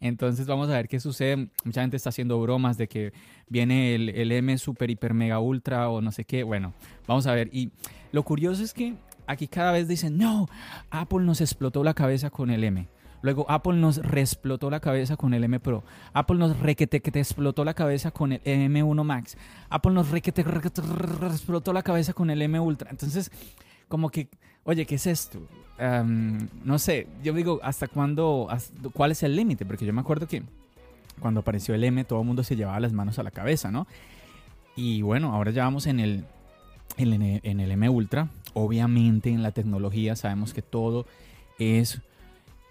Entonces 0.00 0.46
vamos 0.46 0.68
a 0.68 0.72
ver 0.72 0.88
qué 0.88 1.00
sucede. 1.00 1.48
Mucha 1.64 1.80
gente 1.80 1.96
está 1.96 2.10
haciendo 2.10 2.40
bromas 2.40 2.78
de 2.78 2.88
que 2.88 3.12
viene 3.48 3.94
el, 3.94 4.32
M 4.32 4.56
Super 4.58 4.90
Hiper 4.90 5.14
Mega 5.14 5.40
Ultra 5.40 5.88
o 5.88 6.00
no 6.00 6.12
sé 6.12 6.24
qué. 6.24 6.42
Bueno, 6.42 6.72
vamos 7.06 7.26
a 7.26 7.34
ver. 7.34 7.50
Y 7.52 7.70
lo 8.12 8.22
curioso 8.22 8.62
es 8.62 8.72
que 8.72 8.94
aquí 9.26 9.48
cada 9.48 9.72
vez 9.72 9.88
dicen, 9.88 10.18
no, 10.18 10.48
Apple 10.90 11.20
nos 11.20 11.40
explotó 11.40 11.82
la 11.84 11.94
cabeza 11.94 12.30
con 12.30 12.50
el 12.50 12.64
M. 12.64 12.88
Luego 13.20 13.50
Apple 13.50 13.74
nos 13.74 13.96
reexplotó 13.96 14.70
la 14.70 14.78
cabeza 14.78 15.16
con 15.16 15.34
el 15.34 15.42
M 15.42 15.58
Pro. 15.58 15.82
Apple 16.12 16.36
nos 16.38 16.58
requete 16.60 17.00
que 17.00 17.10
te 17.10 17.18
explotó 17.18 17.64
la 17.64 17.74
cabeza 17.74 18.12
con 18.12 18.32
el 18.32 18.40
M1 18.44 19.02
Max. 19.02 19.36
Apple 19.70 19.92
nos 19.92 20.10
requete, 20.10 20.44
requete 20.44 20.82
explotó 21.26 21.72
la 21.72 21.82
cabeza 21.82 22.12
con 22.12 22.30
el 22.30 22.40
M 22.42 22.60
Ultra. 22.60 22.90
Entonces, 22.90 23.32
como 23.88 24.10
que, 24.10 24.28
oye, 24.64 24.86
¿qué 24.86 24.96
es 24.96 25.06
esto? 25.06 25.40
no 26.64 26.78
sé, 26.80 27.06
yo 27.22 27.32
digo, 27.32 27.60
¿hasta 27.62 27.86
cuándo? 27.86 28.48
¿Cuál 28.94 29.12
es 29.12 29.22
el 29.22 29.36
límite? 29.36 29.64
Porque 29.64 29.86
yo 29.86 29.92
me 29.92 30.00
acuerdo 30.00 30.26
que 30.26 30.42
cuando 31.20 31.40
apareció 31.40 31.72
el 31.72 31.84
M, 31.84 32.02
todo 32.04 32.20
el 32.20 32.26
mundo 32.26 32.42
se 32.42 32.56
llevaba 32.56 32.80
las 32.80 32.92
manos 32.92 33.20
a 33.20 33.22
la 33.22 33.30
cabeza, 33.30 33.70
¿no? 33.70 33.86
Y 34.74 35.02
bueno, 35.02 35.32
ahora 35.32 35.52
ya 35.52 35.62
vamos 35.62 35.86
en 35.86 36.00
el, 36.00 36.24
en 36.96 37.22
en 37.22 37.60
el 37.60 37.70
M 37.70 37.88
Ultra. 37.88 38.28
Obviamente 38.54 39.30
en 39.30 39.44
la 39.44 39.52
tecnología 39.52 40.16
sabemos 40.16 40.52
que 40.52 40.62
todo 40.62 41.06
es 41.60 42.02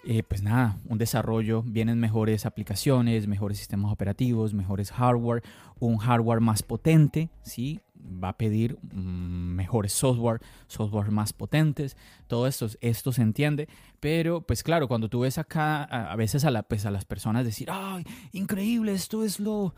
eh, 0.10 0.24
pues 0.24 0.42
nada, 0.42 0.78
un 0.88 0.98
desarrollo, 0.98 1.64
vienen 1.64 2.00
mejores 2.00 2.46
aplicaciones, 2.46 3.28
mejores 3.28 3.58
sistemas 3.58 3.92
operativos, 3.92 4.54
mejores 4.54 4.90
hardware, 4.90 5.44
un 5.80 5.98
hardware 5.98 6.40
más 6.40 6.64
potente, 6.64 7.30
¿sí? 7.42 7.82
Va 8.08 8.30
a 8.30 8.38
pedir 8.38 8.78
mm, 8.82 9.56
mejores 9.56 9.94
software, 9.94 10.42
software 10.68 11.12
más 11.12 11.34
potentes, 11.34 11.98
todo 12.28 12.48
esto, 12.48 12.68
esto 12.82 13.12
se 13.12 13.22
entiende, 13.22 13.68
pero 14.00 14.42
pues 14.42 14.64
claro, 14.64 14.88
cuando 14.88 15.10
tú 15.10 15.22
ves 15.22 15.38
acá 15.38 15.84
a, 15.84 16.16
veces 16.16 16.46
a, 16.46 16.52
la, 16.52 16.64
pues, 16.64 16.86
a 16.86 16.92
las 16.92 17.06
personas 17.06 17.46
decir, 17.46 17.70
ay, 17.72 18.04
increíble, 18.32 18.94
esto 18.94 19.24
es 19.24 19.40
lo 19.40 19.74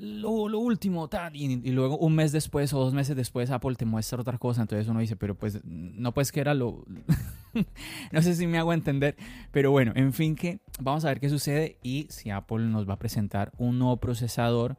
lo, 0.00 0.58
último, 0.58 1.08
tal, 1.08 1.36
y, 1.36 1.56
luego 1.72 1.98
un 1.98 2.14
mes 2.14 2.32
después 2.32 2.72
o 2.72 2.78
dos 2.78 2.94
meses 2.94 3.16
después 3.16 3.50
Apple 3.50 3.74
te 3.74 3.84
muestra 3.84 4.20
otra 4.20 4.38
cosa, 4.38 4.62
entonces 4.62 4.88
uno 4.88 5.00
dice, 5.00 5.16
pero 5.16 5.34
pues 5.34 5.60
no 5.64 6.14
pues 6.14 6.32
que 6.32 6.40
era 6.40 6.54
lo... 6.54 6.84
no 8.12 8.22
sé 8.22 8.34
si 8.34 8.46
me 8.46 8.58
hago 8.58 8.72
entender, 8.72 9.16
pero 9.52 9.70
bueno, 9.70 9.92
en 9.94 10.12
fin 10.12 10.36
que 10.36 10.60
vamos 10.80 11.04
a 11.04 11.08
ver 11.08 11.20
qué 11.20 11.28
sucede 11.28 11.76
y 11.82 12.06
si 12.08 12.30
Apple 12.30 12.64
nos 12.66 12.88
va 12.88 12.94
a 12.94 12.98
presentar 12.98 13.52
un 13.58 13.78
nuevo 13.78 13.98
procesador 13.98 14.78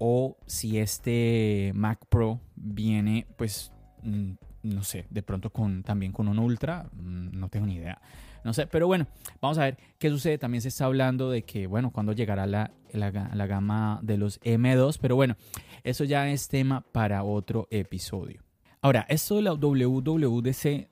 o 0.00 0.36
si 0.46 0.78
este 0.78 1.70
Mac 1.74 2.00
Pro 2.08 2.40
viene 2.56 3.26
pues 3.36 3.72
mm, 4.02 4.32
no 4.62 4.82
sé, 4.82 5.06
de 5.10 5.22
pronto 5.22 5.50
con, 5.50 5.82
también 5.82 6.12
con 6.12 6.28
un 6.28 6.38
Ultra, 6.38 6.88
mm, 6.92 7.38
no 7.38 7.48
tengo 7.48 7.66
ni 7.66 7.76
idea. 7.76 8.00
No 8.42 8.54
sé, 8.54 8.66
pero 8.66 8.86
bueno, 8.86 9.06
vamos 9.40 9.58
a 9.58 9.64
ver 9.64 9.78
qué 9.98 10.08
sucede. 10.08 10.38
También 10.38 10.62
se 10.62 10.68
está 10.68 10.86
hablando 10.86 11.30
de 11.30 11.42
que, 11.42 11.66
bueno, 11.66 11.90
cuando 11.90 12.12
llegará 12.12 12.46
la, 12.46 12.70
la, 12.92 13.10
gama 13.10 14.00
de 14.02 14.16
los 14.16 14.40
M2, 14.40 14.98
pero 15.00 15.14
bueno, 15.14 15.36
eso 15.84 16.04
ya 16.04 16.28
es 16.30 16.48
tema 16.48 16.80
para 16.92 17.22
otro 17.22 17.68
episodio. 17.70 18.42
Ahora, 18.80 19.04
esto 19.10 19.36
de 19.36 19.42
la 19.42 19.52
WWDC 19.52 20.66
eh, 20.66 20.88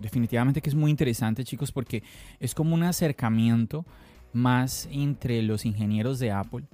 definitivamente 0.00 0.60
que 0.60 0.68
es 0.68 0.74
muy 0.74 0.90
interesante, 0.90 1.44
chicos, 1.44 1.72
porque 1.72 2.02
es 2.38 2.54
como 2.54 2.74
un 2.74 2.84
acercamiento 2.84 3.84
más 4.32 4.88
entre 4.92 5.42
los 5.42 5.64
ingenieros 5.64 6.20
de 6.20 6.30
Apple 6.30 6.66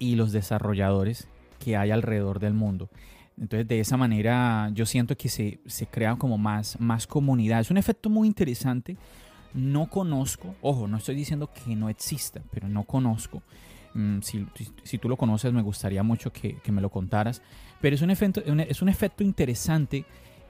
y 0.00 0.16
los 0.16 0.32
desarrolladores 0.32 1.28
que 1.60 1.76
hay 1.76 1.92
alrededor 1.92 2.40
del 2.40 2.54
mundo. 2.54 2.90
Entonces, 3.38 3.68
de 3.68 3.78
esa 3.78 3.96
manera, 3.96 4.70
yo 4.74 4.84
siento 4.84 5.16
que 5.16 5.28
se, 5.28 5.60
se 5.66 5.86
crea 5.86 6.16
como 6.16 6.36
más, 6.36 6.78
más 6.80 7.06
comunidad. 7.06 7.60
Es 7.60 7.70
un 7.70 7.78
efecto 7.78 8.10
muy 8.10 8.26
interesante. 8.26 8.96
No 9.54 9.88
conozco, 9.88 10.54
ojo, 10.60 10.88
no 10.88 10.96
estoy 10.96 11.14
diciendo 11.14 11.50
que 11.52 11.74
no 11.76 11.88
exista, 11.88 12.42
pero 12.50 12.68
no 12.68 12.84
conozco. 12.84 13.42
Mm, 13.94 14.20
si, 14.20 14.46
si, 14.84 14.98
tú 14.98 15.08
lo 15.08 15.16
conoces, 15.16 15.52
me 15.52 15.62
gustaría 15.62 16.02
mucho 16.02 16.32
que, 16.32 16.56
que, 16.58 16.72
me 16.72 16.80
lo 16.80 16.90
contaras. 16.90 17.42
Pero 17.80 17.94
es 17.94 18.02
un 18.02 18.10
efecto, 18.10 18.42
es 18.44 18.82
un 18.82 18.88
efecto 18.88 19.24
interesante 19.24 20.04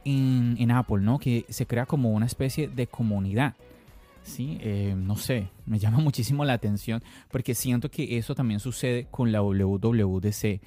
en, 0.05 0.57
en, 0.59 0.71
Apple, 0.71 1.01
¿no? 1.01 1.19
Que 1.19 1.47
se 1.49 1.67
crea 1.67 1.87
como 1.87 2.11
una 2.11 2.27
especie 2.27 2.69
de 2.69 2.87
comunidad. 2.87 3.55
Sí, 4.23 4.59
eh, 4.61 4.95
no 4.97 5.17
sé, 5.17 5.49
me 5.67 5.79
llama 5.79 5.99
muchísimo 6.01 6.45
la 6.45 6.53
atención 6.53 7.03
porque 7.31 7.55
siento 7.55 7.91
que 7.91 8.19
eso 8.19 8.35
también 8.35 8.61
sucede 8.61 9.07
con 9.11 9.33
la 9.33 9.43
WWDC 9.43 10.61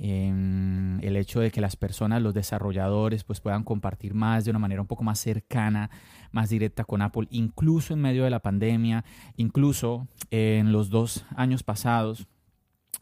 el 0.00 1.16
hecho 1.16 1.40
de 1.40 1.50
que 1.50 1.60
las 1.60 1.76
personas, 1.76 2.22
los 2.22 2.32
desarrolladores, 2.32 3.24
pues 3.24 3.40
puedan 3.40 3.64
compartir 3.64 4.14
más 4.14 4.44
de 4.44 4.50
una 4.50 4.58
manera 4.58 4.80
un 4.80 4.86
poco 4.86 5.02
más 5.02 5.20
cercana, 5.20 5.90
más 6.32 6.48
directa 6.48 6.84
con 6.84 7.02
Apple, 7.02 7.28
incluso 7.30 7.92
en 7.92 8.00
medio 8.00 8.24
de 8.24 8.30
la 8.30 8.40
pandemia, 8.40 9.04
incluso 9.36 10.08
en 10.30 10.72
los 10.72 10.88
dos 10.88 11.26
años 11.36 11.62
pasados, 11.62 12.28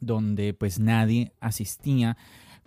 donde 0.01 0.55
pues 0.55 0.81
nadie 0.81 1.33
asistía, 1.41 2.17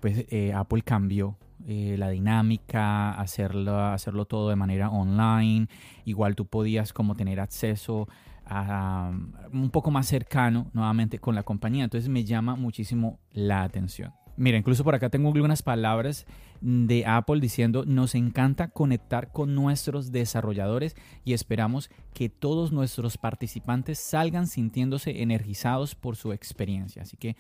pues 0.02 0.26
eh, 0.30 0.52
Apple 0.54 0.82
cambió 0.82 1.38
eh, 1.68 1.96
la 1.98 2.10
dinámica, 2.10 3.12
hacerlo, 3.12 3.78
hacerlo 3.78 4.26
todo 4.26 4.50
de 4.50 4.56
manera 4.56 4.90
online. 4.90 5.68
Igual 6.06 6.36
tú 6.36 6.46
podías 6.46 6.92
como 6.92 7.16
tener 7.16 7.40
acceso 7.40 8.08
a, 8.46 9.12
un 9.54 9.70
poco 9.70 9.92
más 9.92 10.08
cercano 10.08 10.68
nuevamente 10.74 11.20
con 11.20 11.36
la 11.36 11.44
compañía. 11.44 11.84
Entonces 11.84 12.10
me 12.10 12.26
llama 12.26 12.56
muchísimo 12.56 13.20
la 13.32 13.64
atención. 13.64 14.12
Mira, 14.38 14.58
incluso 14.58 14.84
por 14.84 14.96
acá 14.96 15.10
tengo 15.10 15.32
algunas 15.32 15.62
palabras 15.62 16.26
de 16.62 17.06
Apple 17.06 17.40
diciendo, 17.40 17.86
nos 17.86 18.16
encanta 18.16 18.70
conectar 18.70 19.32
con 19.32 19.54
nuestros 19.54 20.12
desarrolladores 20.12 20.96
y 21.24 21.34
esperamos 21.34 21.90
que 22.14 22.30
todos 22.30 22.72
nuestros 22.72 23.18
participantes 23.18 24.00
salgan 24.00 24.48
sintiéndose 24.48 25.22
energizados 25.22 25.96
por 25.96 26.16
su 26.16 26.34
experiencia. 26.34 27.04
Así 27.04 27.18
que, 27.18 27.36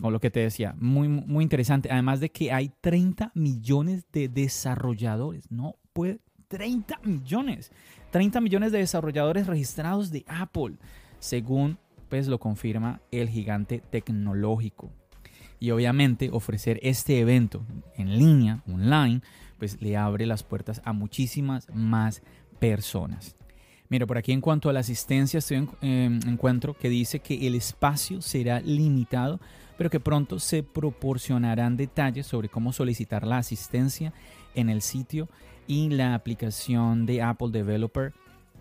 con 0.00 0.12
lo 0.12 0.20
que 0.20 0.30
te 0.30 0.40
decía, 0.40 0.74
muy, 0.78 1.08
muy 1.08 1.42
interesante. 1.42 1.90
Además 1.90 2.20
de 2.20 2.30
que 2.30 2.52
hay 2.52 2.72
30 2.80 3.32
millones 3.34 4.04
de 4.12 4.28
desarrolladores, 4.28 5.50
no 5.50 5.76
puede, 5.92 6.20
30 6.48 7.00
millones, 7.04 7.72
30 8.10 8.40
millones 8.40 8.72
de 8.72 8.78
desarrolladores 8.78 9.46
registrados 9.46 10.10
de 10.10 10.24
Apple, 10.26 10.76
según 11.18 11.78
pues 12.08 12.28
lo 12.28 12.38
confirma 12.38 13.00
el 13.10 13.30
gigante 13.30 13.82
tecnológico. 13.90 14.92
Y 15.58 15.70
obviamente 15.70 16.28
ofrecer 16.30 16.78
este 16.82 17.20
evento 17.20 17.64
en 17.96 18.18
línea, 18.18 18.62
online, 18.66 19.22
pues 19.58 19.80
le 19.80 19.96
abre 19.96 20.26
las 20.26 20.42
puertas 20.42 20.82
a 20.84 20.92
muchísimas 20.92 21.68
más 21.72 22.20
personas. 22.58 23.36
Mira, 23.88 24.06
por 24.06 24.18
aquí 24.18 24.32
en 24.32 24.40
cuanto 24.40 24.68
a 24.68 24.72
la 24.72 24.80
asistencia, 24.80 25.38
estoy 25.38 25.58
en, 25.58 25.68
em, 25.82 26.20
encuentro 26.26 26.74
que 26.74 26.88
dice 26.88 27.20
que 27.20 27.46
el 27.46 27.54
espacio 27.54 28.20
será 28.20 28.60
limitado, 28.60 29.38
pero 29.76 29.90
que 29.90 30.00
pronto 30.00 30.38
se 30.38 30.62
proporcionarán 30.62 31.76
detalles 31.76 32.26
sobre 32.26 32.48
cómo 32.48 32.72
solicitar 32.72 33.26
la 33.26 33.38
asistencia 33.38 34.12
en 34.54 34.68
el 34.68 34.82
sitio 34.82 35.28
y 35.66 35.88
la 35.90 36.14
aplicación 36.14 37.06
de 37.06 37.22
Apple 37.22 37.48
Developer 37.50 38.12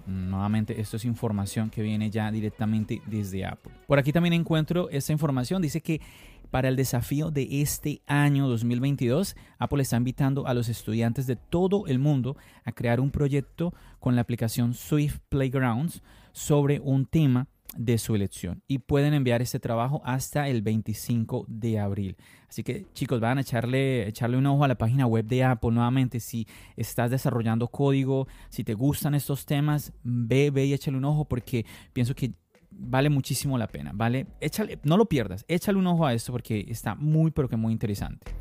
Nuevamente, 0.05 0.79
esto 0.81 0.97
es 0.97 1.05
información 1.05 1.69
que 1.69 1.81
viene 1.81 2.09
ya 2.09 2.31
directamente 2.31 3.01
desde 3.05 3.45
Apple. 3.45 3.71
Por 3.87 3.99
aquí 3.99 4.11
también 4.11 4.33
encuentro 4.33 4.89
esta 4.89 5.11
información. 5.11 5.61
Dice 5.61 5.81
que 5.81 6.01
para 6.49 6.67
el 6.67 6.75
desafío 6.75 7.31
de 7.31 7.61
este 7.61 8.01
año 8.07 8.47
2022, 8.49 9.35
Apple 9.57 9.81
está 9.81 9.97
invitando 9.97 10.47
a 10.47 10.53
los 10.53 10.69
estudiantes 10.69 11.27
de 11.27 11.35
todo 11.35 11.87
el 11.87 11.99
mundo 11.99 12.35
a 12.65 12.71
crear 12.71 12.99
un 12.99 13.11
proyecto 13.11 13.73
con 13.99 14.15
la 14.15 14.21
aplicación 14.21 14.73
Swift 14.73 15.19
Playgrounds 15.29 16.01
sobre 16.33 16.79
un 16.79 17.05
tema 17.05 17.47
de 17.77 17.97
su 17.97 18.15
elección 18.15 18.61
y 18.67 18.79
pueden 18.79 19.13
enviar 19.13 19.41
este 19.41 19.59
trabajo 19.59 20.01
hasta 20.03 20.47
el 20.47 20.61
25 20.61 21.45
de 21.47 21.79
abril. 21.79 22.17
Así 22.49 22.63
que 22.63 22.85
chicos, 22.93 23.19
van 23.19 23.37
a 23.37 23.41
echarle, 23.41 24.07
echarle 24.07 24.37
un 24.37 24.45
ojo 24.45 24.63
a 24.63 24.67
la 24.67 24.75
página 24.75 25.05
web 25.05 25.25
de 25.25 25.43
Apple 25.43 25.71
nuevamente. 25.71 26.19
Si 26.19 26.47
estás 26.75 27.11
desarrollando 27.11 27.67
código, 27.69 28.27
si 28.49 28.63
te 28.63 28.73
gustan 28.73 29.15
estos 29.15 29.45
temas, 29.45 29.93
ve, 30.03 30.51
ve 30.51 30.65
y 30.65 30.73
échale 30.73 30.97
un 30.97 31.05
ojo 31.05 31.25
porque 31.25 31.65
pienso 31.93 32.13
que 32.13 32.33
vale 32.71 33.09
muchísimo 33.09 33.57
la 33.57 33.67
pena. 33.67 33.91
Vale, 33.93 34.27
échale, 34.41 34.79
no 34.83 34.97
lo 34.97 35.05
pierdas, 35.05 35.45
échale 35.47 35.77
un 35.77 35.87
ojo 35.87 36.05
a 36.05 36.13
esto 36.13 36.31
porque 36.31 36.65
está 36.67 36.95
muy, 36.95 37.31
pero 37.31 37.47
que 37.47 37.57
muy 37.57 37.71
interesante. 37.71 38.33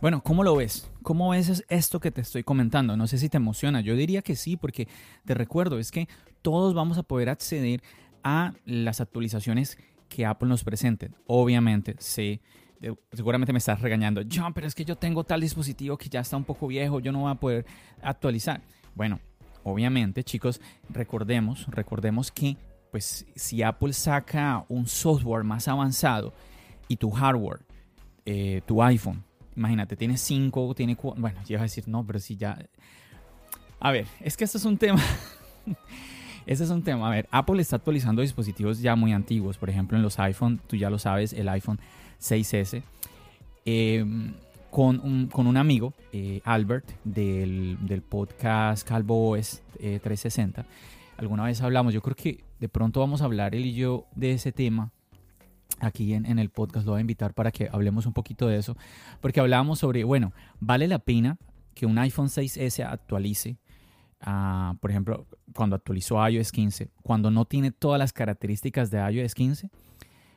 Bueno, 0.00 0.22
¿cómo 0.22 0.44
lo 0.44 0.56
ves? 0.56 0.90
¿Cómo 1.04 1.28
ves 1.28 1.62
esto 1.68 2.00
que 2.00 2.10
te 2.10 2.22
estoy 2.22 2.44
comentando? 2.44 2.96
No 2.96 3.06
sé 3.06 3.18
si 3.18 3.28
te 3.28 3.36
emociona. 3.36 3.82
Yo 3.82 3.94
diría 3.94 4.22
que 4.22 4.36
sí, 4.36 4.56
porque 4.56 4.88
te 5.26 5.34
recuerdo, 5.34 5.78
es 5.78 5.90
que 5.90 6.08
todos 6.40 6.72
vamos 6.72 6.96
a 6.96 7.02
poder 7.02 7.28
acceder 7.28 7.82
a 8.22 8.54
las 8.64 9.02
actualizaciones 9.02 9.76
que 10.08 10.24
Apple 10.24 10.48
nos 10.48 10.64
presente. 10.64 11.10
Obviamente, 11.26 11.94
sí. 11.98 12.40
Seguramente 13.12 13.52
me 13.52 13.58
estás 13.58 13.82
regañando. 13.82 14.22
John, 14.32 14.54
pero 14.54 14.66
es 14.66 14.74
que 14.74 14.86
yo 14.86 14.96
tengo 14.96 15.24
tal 15.24 15.42
dispositivo 15.42 15.98
que 15.98 16.08
ya 16.08 16.20
está 16.20 16.38
un 16.38 16.44
poco 16.44 16.66
viejo, 16.66 17.00
yo 17.00 17.12
no 17.12 17.20
voy 17.20 17.32
a 17.32 17.34
poder 17.34 17.66
actualizar. 18.00 18.62
Bueno, 18.94 19.20
obviamente, 19.62 20.24
chicos, 20.24 20.58
recordemos, 20.88 21.66
recordemos 21.66 22.32
que 22.32 22.56
pues 22.90 23.26
si 23.36 23.62
Apple 23.62 23.92
saca 23.92 24.64
un 24.70 24.86
software 24.86 25.44
más 25.44 25.68
avanzado 25.68 26.32
y 26.88 26.96
tu 26.96 27.10
hardware, 27.10 27.60
eh, 28.24 28.62
tu 28.64 28.82
iPhone, 28.82 29.22
Imagínate, 29.56 29.96
tiene 29.96 30.16
5, 30.16 30.74
tiene 30.74 30.96
4. 30.96 31.20
Bueno, 31.20 31.40
ya 31.46 31.58
a 31.58 31.62
decir, 31.62 31.86
no, 31.88 32.04
pero 32.04 32.18
si 32.18 32.36
ya. 32.36 32.58
A 33.80 33.92
ver, 33.92 34.06
es 34.20 34.36
que 34.36 34.44
esto 34.44 34.58
es 34.58 34.64
un 34.64 34.78
tema. 34.78 35.00
este 36.46 36.64
es 36.64 36.70
un 36.70 36.82
tema. 36.82 37.08
A 37.08 37.10
ver, 37.10 37.28
Apple 37.30 37.60
está 37.60 37.76
actualizando 37.76 38.22
dispositivos 38.22 38.80
ya 38.80 38.96
muy 38.96 39.12
antiguos. 39.12 39.58
Por 39.58 39.70
ejemplo, 39.70 39.96
en 39.96 40.02
los 40.02 40.18
iPhone, 40.18 40.60
tú 40.66 40.76
ya 40.76 40.90
lo 40.90 40.98
sabes, 40.98 41.32
el 41.32 41.48
iPhone 41.48 41.78
6S. 42.20 42.82
Em, 43.64 44.34
con, 44.70 45.00
un, 45.00 45.28
con, 45.28 45.46
un, 45.46 45.56
amigo, 45.56 45.94
eh, 46.12 46.40
Albert, 46.44 46.90
del, 47.04 47.78
del, 47.80 48.02
podcast 48.02 48.86
Calvo 48.86 49.30
OS 49.30 49.62
360. 49.78 50.62
Eh, 50.62 50.64
Alguna 51.16 51.44
vez 51.44 51.62
hablamos, 51.62 51.94
yo 51.94 52.02
creo 52.02 52.16
que 52.16 52.42
de 52.58 52.68
pronto 52.68 52.98
vamos 52.98 53.22
a 53.22 53.26
hablar 53.26 53.54
él 53.54 53.66
y 53.66 53.74
yo 53.74 54.06
de 54.16 54.32
ese 54.32 54.50
tema 54.50 54.90
aquí 55.84 56.14
en, 56.14 56.38
el 56.38 56.50
podcast, 56.50 56.86
lo 56.86 56.92
voy 56.92 56.98
a 56.98 57.00
invitar 57.00 57.34
para 57.34 57.50
que 57.50 57.68
hablemos 57.70 58.06
un 58.06 58.12
poquito 58.12 58.48
de 58.48 58.58
eso, 58.58 58.76
porque 59.20 59.40
hablábamos 59.40 59.78
sobre, 59.78 60.04
bueno, 60.04 60.32
¿vale 60.60 60.88
la 60.88 60.98
pena 60.98 61.38
que 61.74 61.86
un 61.86 61.98
iPhone 61.98 62.28
6S 62.28 62.84
actualice? 62.84 63.58
Ah, 64.20 64.74
por 64.80 64.90
ejemplo, 64.90 65.26
cuando 65.54 65.76
actualizó 65.76 66.26
iOS 66.26 66.50
15, 66.52 66.90
cuando 67.02 67.30
no 67.30 67.44
tiene 67.44 67.70
todas 67.72 67.98
las 67.98 68.12
características 68.12 68.90
de 68.90 68.98
iOS 68.98 69.34
15, 69.34 69.70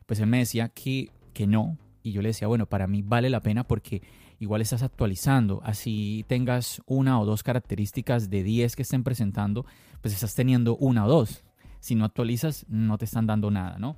pues 0.05 0.19
él 0.19 0.27
me 0.27 0.39
decía 0.39 0.69
que, 0.69 1.11
que 1.33 1.47
no, 1.47 1.77
y 2.03 2.11
yo 2.11 2.21
le 2.21 2.29
decía, 2.29 2.47
bueno, 2.47 2.65
para 2.65 2.87
mí 2.87 3.01
vale 3.01 3.29
la 3.29 3.41
pena 3.41 3.65
porque 3.65 4.01
igual 4.39 4.61
estás 4.61 4.83
actualizando, 4.83 5.61
así 5.63 6.25
tengas 6.27 6.81
una 6.85 7.19
o 7.19 7.25
dos 7.25 7.43
características 7.43 8.29
de 8.29 8.43
10 8.43 8.75
que 8.75 8.81
estén 8.83 9.03
presentando, 9.03 9.65
pues 10.01 10.13
estás 10.13 10.35
teniendo 10.35 10.77
una 10.77 11.05
o 11.05 11.09
dos. 11.09 11.43
Si 11.79 11.95
no 11.95 12.05
actualizas, 12.05 12.65
no 12.69 12.97
te 12.97 13.05
están 13.05 13.27
dando 13.27 13.51
nada, 13.51 13.77
¿no? 13.77 13.97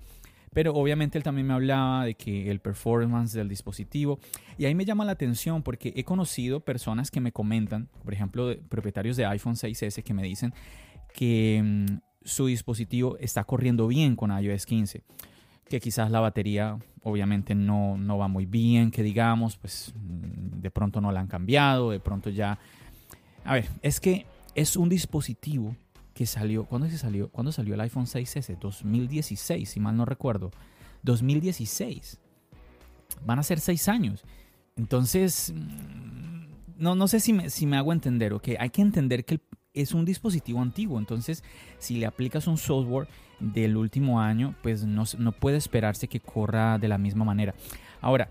Pero 0.53 0.73
obviamente 0.73 1.17
él 1.17 1.23
también 1.23 1.47
me 1.47 1.53
hablaba 1.53 2.05
de 2.05 2.15
que 2.15 2.49
el 2.49 2.59
performance 2.59 3.33
del 3.33 3.47
dispositivo. 3.47 4.19
Y 4.57 4.65
ahí 4.65 4.75
me 4.75 4.85
llama 4.85 5.05
la 5.05 5.11
atención 5.11 5.63
porque 5.63 5.93
he 5.95 6.03
conocido 6.03 6.59
personas 6.61 7.11
que 7.11 7.21
me 7.21 7.31
comentan, 7.31 7.89
por 8.03 8.13
ejemplo, 8.13 8.55
propietarios 8.69 9.17
de 9.17 9.25
iPhone 9.25 9.55
6S 9.55 10.03
que 10.03 10.13
me 10.13 10.23
dicen 10.23 10.53
que 11.13 11.61
mm, 11.63 11.85
su 12.23 12.47
dispositivo 12.47 13.17
está 13.19 13.43
corriendo 13.43 13.87
bien 13.87 14.15
con 14.15 14.31
iOS 14.31 14.65
15 14.65 15.03
que 15.69 15.79
quizás 15.79 16.11
la 16.11 16.19
batería 16.19 16.77
obviamente 17.03 17.55
no, 17.55 17.95
no, 17.97 18.17
va 18.17 18.27
muy 18.27 18.45
bien, 18.45 18.91
que 18.91 19.03
digamos, 19.03 19.55
pues 19.55 19.93
mm, 19.95 20.59
de 20.59 20.71
pronto 20.71 20.99
no 20.99 21.11
la 21.11 21.21
han 21.21 21.27
cambiado, 21.27 21.91
de 21.91 21.99
pronto 21.99 22.29
ya... 22.29 22.59
A 23.45 23.53
ver, 23.53 23.69
es 23.81 23.99
que 23.99 24.25
es 24.55 24.75
un 24.75 24.89
dispositivo 24.89 25.75
que 26.13 26.25
salió, 26.25 26.65
¿cuándo 26.65 26.89
se 26.89 26.97
salió? 26.97 27.29
¿Cuándo 27.29 27.51
salió 27.51 27.73
el 27.73 27.81
iPhone 27.81 28.05
6S? 28.05 28.57
2016, 28.59 29.69
si 29.69 29.79
mal 29.79 29.95
no 29.95 30.05
recuerdo. 30.05 30.51
2016. 31.03 32.19
Van 33.25 33.39
a 33.39 33.43
ser 33.43 33.59
seis 33.59 33.87
años. 33.87 34.23
Entonces, 34.75 35.53
mm, 35.55 36.45
no, 36.77 36.95
no 36.95 37.07
sé 37.07 37.19
si 37.19 37.33
me, 37.33 37.49
si 37.49 37.65
me 37.65 37.77
hago 37.77 37.93
entender, 37.93 38.33
ok. 38.33 38.49
Hay 38.59 38.69
que 38.69 38.81
entender 38.81 39.25
que 39.25 39.39
es 39.73 39.93
un 39.93 40.05
dispositivo 40.05 40.61
antiguo. 40.61 40.99
Entonces, 40.99 41.43
si 41.77 41.97
le 41.97 42.05
aplicas 42.05 42.47
un 42.47 42.57
software 42.57 43.07
del 43.39 43.77
último 43.77 44.19
año, 44.19 44.55
pues 44.61 44.85
no, 44.85 45.03
no 45.17 45.31
puede 45.31 45.57
esperarse 45.57 46.07
que 46.07 46.19
corra 46.19 46.77
de 46.77 46.87
la 46.87 46.97
misma 46.97 47.25
manera. 47.25 47.53
Ahora, 48.01 48.29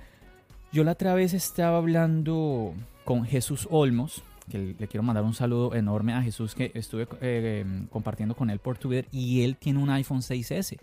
yo 0.73 0.85
la 0.85 0.93
otra 0.93 1.15
vez 1.15 1.33
estaba 1.33 1.79
hablando 1.79 2.75
con 3.05 3.25
Jesús 3.25 3.67
Olmos, 3.71 4.23
que 4.49 4.75
le 4.79 4.89
quiero 4.89 5.03
mandar 5.03 5.25
un 5.25 5.35
saludo 5.35 5.75
enorme 5.75 6.13
a 6.13 6.23
Jesús 6.23 6.55
que 6.55 6.71
estuve 6.75 7.07
eh, 7.21 7.65
compartiendo 7.91 8.35
con 8.35 8.51
él 8.51 8.59
por 8.59 8.79
Twitter 8.79 9.07
y 9.13 9.43
él 9.43 9.57
tiene 9.57 9.79
un 9.79 9.91
iPhone 9.91 10.21
6S. 10.21 10.79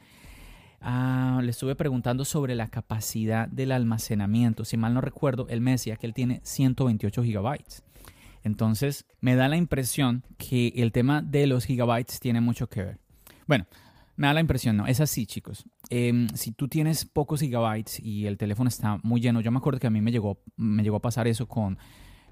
Ah, 0.82 1.40
le 1.44 1.50
estuve 1.50 1.76
preguntando 1.76 2.26
sobre 2.26 2.54
la 2.54 2.68
capacidad 2.68 3.48
del 3.48 3.72
almacenamiento. 3.72 4.66
Si 4.66 4.78
mal 4.78 4.94
no 4.94 5.02
recuerdo, 5.02 5.48
él 5.50 5.62
me 5.62 5.72
decía 5.72 5.96
que 5.96 6.06
él 6.06 6.14
tiene 6.14 6.42
128 6.44 7.24
gigabytes. 7.24 7.84
Entonces, 8.44 9.06
me 9.22 9.36
da 9.36 9.48
la 9.48 9.58
impresión 9.58 10.24
que 10.38 10.68
el 10.76 10.92
tema 10.92 11.24
de 11.24 11.48
los 11.48 11.66
gigabytes 11.66 12.20
tiene 12.20 12.42
mucho 12.42 12.68
que 12.68 12.84
ver. 12.84 13.00
Bueno, 13.48 13.66
me 14.16 14.28
da 14.28 14.34
la 14.34 14.42
impresión, 14.42 14.78
no, 14.78 14.86
es 14.86 15.02
así, 15.02 15.26
chicos. 15.26 15.66
Em, 15.90 16.30
si 16.30 16.52
tú 16.52 16.68
tienes 16.68 17.06
pocos 17.06 17.42
gigabytes 17.42 18.00
y 18.00 18.28
el 18.28 18.38
teléfono 18.38 18.68
está 18.68 19.00
muy 19.04 19.20
lleno, 19.20 19.42
yo 19.42 19.52
me 19.52 19.58
acuerdo 19.58 19.80
que 19.80 19.88
a 19.88 19.90
mí 19.90 20.02
me 20.02 20.12
llegó, 20.12 20.40
me 20.56 20.84
llegó 20.84 20.98
a 20.98 21.02
pasar 21.02 21.28
eso 21.28 21.48
con 21.48 21.78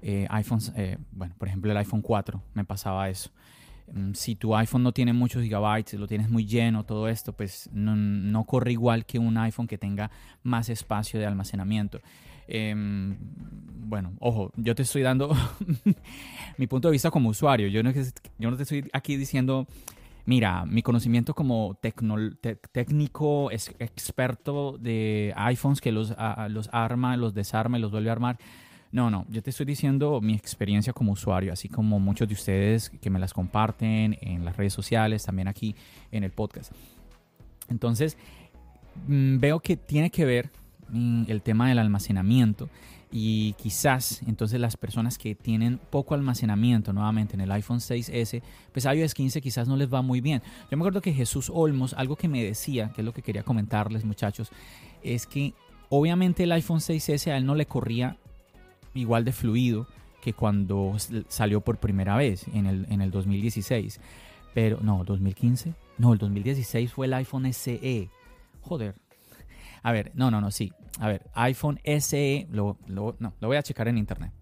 eh, 0.06 0.26
iPhones, 0.28 0.70
eh, 0.76 0.98
bueno, 1.12 1.34
por 1.38 1.48
ejemplo 1.48 1.70
el 1.70 1.78
iPhone 1.78 2.02
4, 2.02 2.42
me 2.52 2.62
pasaba 2.66 3.08
eso. 3.08 3.30
Mm, 3.90 4.12
si 4.12 4.34
tu 4.34 4.54
iPhone 4.54 4.82
no 4.82 4.92
tiene 4.92 5.14
muchos 5.14 5.42
gigabytes, 5.42 5.98
lo 5.98 6.06
tienes 6.06 6.28
muy 6.28 6.44
lleno, 6.44 6.84
todo 6.84 7.08
esto, 7.08 7.32
pues 7.32 7.70
no, 7.72 8.44
corre 8.44 8.72
igual 8.72 9.06
que 9.06 9.18
un 9.18 9.38
iPhone 9.38 9.66
que 9.66 9.78
tenga 9.78 10.10
más 10.42 10.68
espacio 10.68 11.18
de 11.18 11.24
almacenamiento. 11.24 12.02
Em, 12.46 13.16
bueno, 13.86 14.12
ojo, 14.20 14.52
yo 14.56 14.74
te 14.74 14.82
estoy 14.82 15.00
dando 15.00 15.34
mi 16.58 16.66
punto 16.66 16.88
de 16.88 16.92
vista 16.92 17.10
como 17.10 17.30
usuario. 17.30 17.68
Yo 17.68 17.82
no, 17.82 17.90
yo 17.90 18.50
no 18.50 18.58
te 18.58 18.64
estoy 18.64 18.86
aquí 18.92 19.16
diciendo, 19.16 19.66
mira, 20.26 20.66
mi 20.66 20.82
conocimiento 20.82 21.32
como 21.32 21.78
técnico, 21.80 23.50
experto 23.50 24.76
de 24.78 25.32
iPhones 25.34 25.80
que 25.80 25.92
los, 25.92 26.14
los 26.50 26.68
arma, 26.72 27.16
los 27.16 27.32
desarma 27.32 27.78
y 27.78 27.80
los 27.80 27.90
vuelve 27.90 28.10
a 28.10 28.12
armar. 28.12 28.38
No, 28.94 29.10
no, 29.10 29.26
yo 29.28 29.42
te 29.42 29.50
estoy 29.50 29.66
diciendo 29.66 30.20
mi 30.20 30.34
experiencia 30.34 30.92
como 30.92 31.10
usuario, 31.10 31.52
así 31.52 31.68
como 31.68 31.98
muchos 31.98 32.28
de 32.28 32.34
ustedes 32.34 32.90
que 32.90 33.10
me 33.10 33.18
las 33.18 33.32
comparten 33.32 34.16
en 34.20 34.44
las 34.44 34.56
redes 34.56 34.72
sociales, 34.72 35.24
también 35.24 35.48
aquí 35.48 35.74
en 36.12 36.22
el 36.22 36.30
podcast. 36.30 36.70
Entonces, 37.68 38.16
mm, 39.08 39.40
veo 39.40 39.58
que 39.58 39.76
tiene 39.76 40.10
que 40.10 40.24
ver 40.24 40.48
mm, 40.90 41.24
el 41.26 41.42
tema 41.42 41.68
del 41.68 41.80
almacenamiento 41.80 42.68
y 43.10 43.54
quizás 43.54 44.22
entonces 44.28 44.60
las 44.60 44.76
personas 44.76 45.18
que 45.18 45.34
tienen 45.34 45.80
poco 45.90 46.14
almacenamiento 46.14 46.92
nuevamente 46.92 47.34
en 47.34 47.40
el 47.40 47.50
iPhone 47.50 47.80
6S, 47.80 48.42
pues 48.70 48.84
iOS 48.84 49.12
15 49.12 49.40
quizás 49.40 49.66
no 49.66 49.76
les 49.76 49.92
va 49.92 50.02
muy 50.02 50.20
bien. 50.20 50.40
Yo 50.70 50.76
me 50.76 50.82
acuerdo 50.84 51.00
que 51.00 51.12
Jesús 51.12 51.50
Olmos, 51.52 51.94
algo 51.94 52.14
que 52.14 52.28
me 52.28 52.44
decía, 52.44 52.92
que 52.94 53.00
es 53.00 53.04
lo 53.04 53.12
que 53.12 53.22
quería 53.22 53.42
comentarles 53.42 54.04
muchachos, 54.04 54.52
es 55.02 55.26
que 55.26 55.52
obviamente 55.88 56.44
el 56.44 56.52
iPhone 56.52 56.78
6S 56.78 57.32
a 57.32 57.36
él 57.36 57.44
no 57.44 57.56
le 57.56 57.66
corría 57.66 58.18
igual 58.94 59.24
de 59.24 59.32
fluido 59.32 59.86
que 60.22 60.32
cuando 60.32 60.96
salió 61.28 61.60
por 61.60 61.78
primera 61.78 62.16
vez 62.16 62.46
en 62.54 62.66
el, 62.66 62.86
en 62.88 63.02
el 63.02 63.10
2016. 63.10 64.00
Pero 64.54 64.78
no, 64.80 65.04
2015. 65.04 65.74
No, 65.98 66.12
el 66.12 66.18
2016 66.18 66.92
fue 66.92 67.06
el 67.06 67.14
iPhone 67.14 67.52
SE. 67.52 68.08
Joder. 68.62 68.94
A 69.82 69.92
ver, 69.92 70.12
no, 70.14 70.30
no, 70.30 70.40
no, 70.40 70.50
sí. 70.50 70.72
A 70.98 71.08
ver, 71.08 71.28
iPhone 71.34 71.78
SE, 71.84 72.46
lo, 72.50 72.78
no, 72.86 73.14
lo 73.18 73.48
voy 73.48 73.56
a 73.56 73.62
checar 73.62 73.88
en 73.88 73.98
internet. 73.98 74.32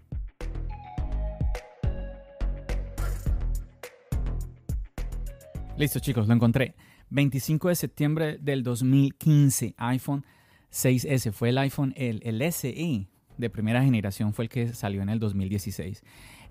Listo 5.77 5.99
chicos, 5.99 6.29
lo 6.29 6.35
encontré. 6.35 6.77
25 7.11 7.69
de 7.69 7.75
septiembre 7.75 8.39
del 8.41 8.63
2015, 8.63 9.75
iPhone 9.79 10.25
6S. 10.71 11.33
Fue 11.33 11.49
el 11.49 11.59
iPhone, 11.59 11.93
el, 11.97 12.21
el 12.23 12.53
SE 12.53 13.09
de 13.39 13.51
primera 13.51 13.83
generación 13.83 14.33
fue 14.33 14.47
el 14.47 14.49
que 14.49 14.73
salió 14.73 15.03
en 15.03 15.09
el 15.09 15.19
2016. 15.19 16.03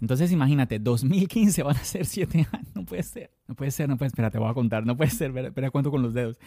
Entonces 0.02 0.32
imagínate, 0.32 0.80
2015 0.80 1.64
van 1.64 1.78
a 1.78 1.84
ser 1.84 2.06
7 2.06 2.48
años. 2.52 2.76
No 2.76 2.86
puede 2.86 3.04
ser, 3.04 3.32
no 3.48 3.56
puede 3.56 3.72
ser, 3.72 3.88
no 3.88 3.98
puede 3.98 4.10
ser. 4.10 4.16
Espera, 4.16 4.32
te 4.32 4.40
voy 4.40 4.50
a 4.50 4.54
contar, 4.54 4.86
no 4.86 4.98
puede 4.98 5.12
ser. 5.12 5.36
Espera, 5.38 5.70
cuento 5.70 5.92
con 5.92 6.02
los 6.02 6.14
dedos. 6.14 6.40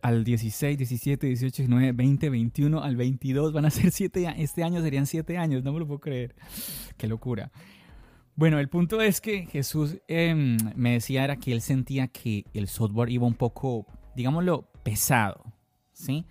Al 0.00 0.24
16, 0.24 0.78
17, 0.78 1.26
18, 1.26 1.62
19, 1.62 1.92
20, 1.92 2.30
21, 2.30 2.82
al 2.82 2.96
22 2.96 3.52
van 3.52 3.64
a 3.64 3.70
ser 3.70 3.90
7 3.90 4.26
años. 4.26 4.40
Este 4.40 4.64
año 4.64 4.80
serían 4.82 5.06
7 5.06 5.38
años, 5.38 5.62
no 5.62 5.72
me 5.72 5.80
lo 5.80 5.86
puedo 5.86 6.00
creer. 6.00 6.34
Qué 6.96 7.06
locura. 7.06 7.50
Bueno, 8.34 8.58
el 8.58 8.68
punto 8.68 9.00
es 9.00 9.20
que 9.20 9.46
Jesús 9.46 9.98
em, 10.08 10.56
me 10.74 10.92
decía 10.92 11.24
era 11.24 11.36
que 11.36 11.52
él 11.52 11.60
sentía 11.60 12.08
que 12.08 12.46
el 12.54 12.66
software 12.66 13.10
iba 13.10 13.26
un 13.26 13.34
poco, 13.34 13.86
digámoslo, 14.16 14.70
pesado, 14.82 15.52
¿sí? 15.92 16.24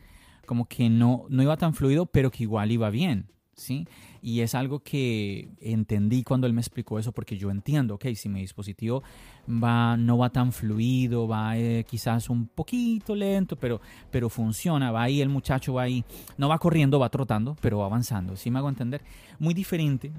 Como 0.52 0.66
que 0.66 0.90
no, 0.90 1.28
no 1.30 1.42
iba 1.42 1.56
tan 1.56 1.74
fluido, 1.74 2.08
pero 2.08 2.30
que 2.30 2.44
igual 2.44 2.74
iba 2.74 2.90
bien, 2.90 3.30
¿sí? 3.54 3.88
Y 4.22 4.42
es 4.42 4.54
algo 4.54 4.82
que 4.82 5.48
entendí 5.62 6.24
cuando 6.24 6.46
él 6.46 6.52
me 6.52 6.60
explicó 6.60 7.00
eso, 7.00 7.14
porque 7.14 7.38
yo 7.38 7.52
entiendo, 7.52 7.96
ok, 7.96 8.08
si 8.16 8.28
mi 8.28 8.42
dispositivo 8.42 9.02
va, 9.48 9.96
no 9.96 10.18
va 10.18 10.30
tan 10.30 10.52
fluido, 10.52 11.26
va 11.26 11.58
eh, 11.58 11.86
quizás 11.90 12.30
un 12.30 12.48
poquito 12.48 13.16
lento, 13.16 13.56
pero, 13.56 13.80
pero 14.12 14.28
funciona, 14.28 14.92
va 14.92 15.04
ahí 15.04 15.22
el 15.22 15.30
muchacho, 15.30 15.76
va 15.76 15.84
ahí, 15.84 16.04
no 16.38 16.50
va 16.50 16.60
corriendo, 16.60 17.00
va 17.00 17.08
trotando, 17.08 17.56
pero 17.62 17.78
va 17.78 17.86
avanzando, 17.86 18.36
¿sí 18.36 18.52
me 18.52 18.60
hago 18.60 18.68
entender? 18.68 19.02
Muy 19.40 19.54
diferente, 19.54 20.12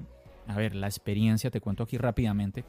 a 0.47 0.55
ver, 0.55 0.73
la 0.73 0.87
experiencia, 0.87 1.51
te 1.51 1.61
cuento 1.61 1.83
aquí 1.83 1.99
rápidamente, 1.99 2.65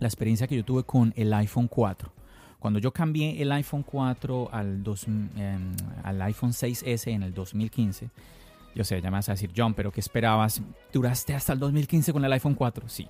la 0.00 0.08
experiencia 0.08 0.48
que 0.48 0.56
yo 0.56 0.64
tuve 0.64 0.82
con 0.82 1.12
el 1.14 1.32
iPhone 1.32 1.68
4. 1.68 2.21
Cuando 2.62 2.78
yo 2.78 2.92
cambié 2.92 3.42
el 3.42 3.50
iPhone 3.50 3.82
4 3.82 4.50
al, 4.52 4.84
em, 5.36 5.74
al 6.04 6.22
iPhone 6.22 6.52
6S 6.52 7.10
en 7.10 7.24
el 7.24 7.34
2015, 7.34 8.08
yo 8.76 8.84
sé, 8.84 9.02
ya 9.02 9.10
me 9.10 9.16
vas 9.16 9.28
a 9.28 9.32
decir, 9.32 9.50
John, 9.54 9.74
pero 9.74 9.90
¿qué 9.90 9.98
esperabas? 9.98 10.62
¿Duraste 10.92 11.34
hasta 11.34 11.54
el 11.54 11.58
2015 11.58 12.12
con 12.12 12.24
el 12.24 12.32
iPhone 12.32 12.54
4? 12.54 12.88
Sí. 12.88 13.08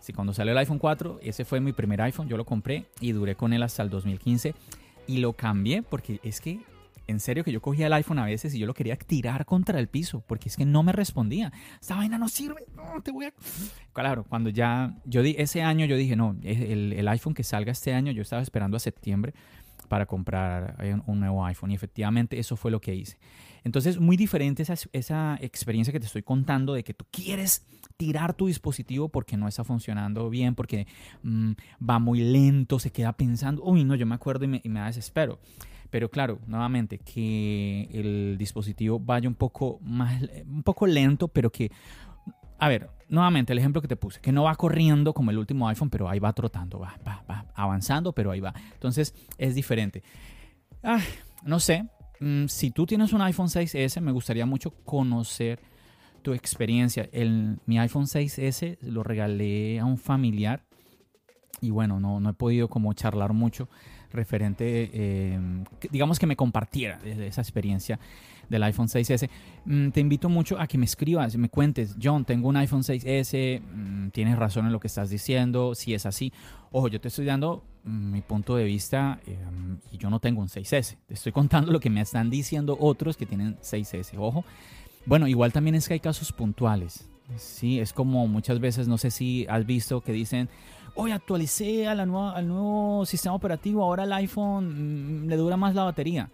Sí, 0.00 0.12
cuando 0.12 0.34
salió 0.34 0.52
el 0.52 0.58
iPhone 0.58 0.78
4, 0.78 1.20
ese 1.22 1.46
fue 1.46 1.60
mi 1.60 1.72
primer 1.72 2.02
iPhone, 2.02 2.28
yo 2.28 2.36
lo 2.36 2.44
compré 2.44 2.84
y 3.00 3.12
duré 3.12 3.36
con 3.36 3.54
él 3.54 3.62
hasta 3.62 3.82
el 3.82 3.88
2015 3.88 4.54
y 5.06 5.16
lo 5.16 5.32
cambié 5.32 5.82
porque 5.82 6.20
es 6.22 6.42
que 6.42 6.60
en 7.06 7.20
serio 7.20 7.44
que 7.44 7.52
yo 7.52 7.60
cogía 7.60 7.86
el 7.86 7.92
iPhone 7.92 8.18
a 8.18 8.24
veces 8.24 8.54
y 8.54 8.58
yo 8.58 8.66
lo 8.66 8.74
quería 8.74 8.96
tirar 8.96 9.44
contra 9.44 9.78
el 9.78 9.88
piso 9.88 10.22
porque 10.26 10.48
es 10.48 10.56
que 10.56 10.64
no 10.64 10.82
me 10.82 10.92
respondía. 10.92 11.52
Esta 11.80 11.96
vaina 11.96 12.18
no 12.18 12.28
sirve, 12.28 12.64
no, 12.74 13.00
te 13.02 13.10
voy 13.10 13.26
a... 13.26 13.34
Claro, 13.92 14.24
cuando 14.24 14.50
ya, 14.50 14.96
yo 15.04 15.22
di, 15.22 15.34
ese 15.38 15.62
año 15.62 15.86
yo 15.86 15.96
dije, 15.96 16.16
no, 16.16 16.36
el, 16.42 16.92
el 16.92 17.08
iPhone 17.08 17.34
que 17.34 17.44
salga 17.44 17.72
este 17.72 17.94
año, 17.94 18.12
yo 18.12 18.22
estaba 18.22 18.42
esperando 18.42 18.76
a 18.76 18.80
septiembre 18.80 19.34
para 19.88 20.06
comprar 20.06 20.76
un 21.06 21.20
nuevo 21.20 21.44
iPhone 21.44 21.70
y 21.70 21.74
efectivamente 21.74 22.38
eso 22.38 22.56
fue 22.56 22.70
lo 22.70 22.80
que 22.80 22.94
hice. 22.94 23.18
Entonces, 23.64 23.98
muy 23.98 24.16
diferente 24.16 24.62
esa, 24.62 24.74
esa 24.92 25.38
experiencia 25.40 25.92
que 25.92 26.00
te 26.00 26.06
estoy 26.06 26.22
contando 26.22 26.74
de 26.74 26.84
que 26.84 26.94
tú 26.94 27.06
quieres 27.10 27.66
tirar 27.96 28.34
tu 28.34 28.46
dispositivo 28.46 29.08
porque 29.08 29.36
no 29.36 29.48
está 29.48 29.64
funcionando 29.64 30.28
bien, 30.28 30.54
porque 30.54 30.86
mm, 31.22 31.52
va 31.88 31.98
muy 31.98 32.20
lento, 32.20 32.78
se 32.78 32.90
queda 32.90 33.12
pensando, 33.14 33.62
uy, 33.62 33.84
no, 33.84 33.94
yo 33.94 34.04
me 34.06 34.14
acuerdo 34.14 34.44
y 34.44 34.48
me, 34.48 34.60
y 34.64 34.68
me 34.68 34.80
desespero. 34.80 35.38
Pero 35.90 36.10
claro, 36.10 36.40
nuevamente, 36.46 36.98
que 36.98 37.88
el 37.92 38.36
dispositivo 38.38 38.98
vaya 38.98 39.28
un 39.28 39.34
poco 39.34 39.78
más, 39.82 40.22
un 40.46 40.62
poco 40.62 40.86
lento, 40.86 41.28
pero 41.28 41.50
que, 41.50 41.70
a 42.58 42.68
ver, 42.68 42.90
nuevamente 43.08 43.52
el 43.52 43.58
ejemplo 43.58 43.80
que 43.80 43.88
te 43.88 43.96
puse, 43.96 44.20
que 44.20 44.32
no 44.32 44.44
va 44.44 44.54
corriendo 44.56 45.12
como 45.12 45.30
el 45.30 45.38
último 45.38 45.68
iPhone, 45.68 45.90
pero 45.90 46.08
ahí 46.08 46.18
va 46.18 46.32
trotando, 46.32 46.80
va, 46.80 46.98
va, 47.06 47.24
va 47.30 47.46
avanzando, 47.54 48.12
pero 48.12 48.30
ahí 48.30 48.40
va. 48.40 48.54
Entonces 48.72 49.14
es 49.38 49.54
diferente. 49.54 50.02
No 51.44 51.60
sé, 51.60 51.88
mm, 52.20 52.46
si 52.46 52.70
tú 52.70 52.86
tienes 52.86 53.12
un 53.12 53.22
iPhone 53.22 53.48
6S, 53.48 54.00
me 54.00 54.12
gustaría 54.12 54.46
mucho 54.46 54.70
conocer 54.84 55.60
tu 56.22 56.32
experiencia. 56.32 57.08
El, 57.12 57.58
mi 57.66 57.78
iPhone 57.78 58.06
6S 58.06 58.78
lo 58.80 59.02
regalé 59.02 59.78
a 59.78 59.84
un 59.84 59.98
familiar 59.98 60.64
y 61.60 61.70
bueno, 61.70 62.00
no, 62.00 62.20
no 62.20 62.30
he 62.30 62.34
podido 62.34 62.68
como 62.68 62.92
charlar 62.94 63.32
mucho 63.32 63.68
referente, 64.14 64.90
eh, 64.92 65.38
digamos 65.90 66.18
que 66.18 66.26
me 66.26 66.36
compartiera 66.36 66.98
esa 67.04 67.40
experiencia 67.40 67.98
del 68.48 68.62
iPhone 68.62 68.88
6S. 68.88 69.28
Mm, 69.64 69.90
te 69.90 70.00
invito 70.00 70.28
mucho 70.28 70.58
a 70.58 70.66
que 70.66 70.78
me 70.78 70.84
escribas, 70.84 71.36
me 71.36 71.48
cuentes, 71.48 71.96
John, 72.02 72.24
tengo 72.24 72.48
un 72.48 72.56
iPhone 72.56 72.82
6S, 72.82 73.60
mm, 73.60 74.08
tienes 74.10 74.38
razón 74.38 74.66
en 74.66 74.72
lo 74.72 74.80
que 74.80 74.86
estás 74.86 75.10
diciendo, 75.10 75.74
si 75.74 75.94
es 75.94 76.06
así. 76.06 76.32
Ojo, 76.72 76.88
yo 76.88 77.00
te 77.00 77.08
estoy 77.08 77.24
dando 77.24 77.64
mm, 77.84 78.12
mi 78.12 78.20
punto 78.22 78.56
de 78.56 78.64
vista 78.64 79.20
y 79.90 79.98
yo 79.98 80.10
no 80.10 80.20
tengo 80.20 80.40
un 80.40 80.48
6S. 80.48 80.96
Te 81.06 81.14
estoy 81.14 81.32
contando 81.40 81.72
lo 81.72 81.80
que 81.80 81.90
me 81.90 82.00
están 82.00 82.30
diciendo 82.30 82.76
otros 82.80 83.16
que 83.16 83.26
tienen 83.26 83.56
6S. 83.58 84.16
Ojo. 84.18 84.44
Bueno, 85.06 85.28
igual 85.28 85.52
también 85.52 85.74
es 85.74 85.86
que 85.86 85.94
hay 85.94 86.00
casos 86.00 86.32
puntuales. 86.32 87.08
Sí, 87.36 87.80
es 87.80 87.92
como 87.92 88.26
muchas 88.26 88.60
veces, 88.60 88.86
no 88.86 88.98
sé 88.98 89.10
si 89.10 89.46
has 89.48 89.64
visto 89.64 90.02
que 90.02 90.12
dicen, 90.12 90.48
hoy 90.94 91.10
actualicé 91.10 91.86
al 91.86 92.08
nuevo 92.08 93.04
sistema 93.06 93.34
operativo, 93.34 93.82
ahora 93.82 94.04
el 94.04 94.12
iPhone 94.12 95.26
le 95.28 95.36
dura 95.36 95.56
más 95.56 95.74
la 95.74 95.84
batería 95.84 96.30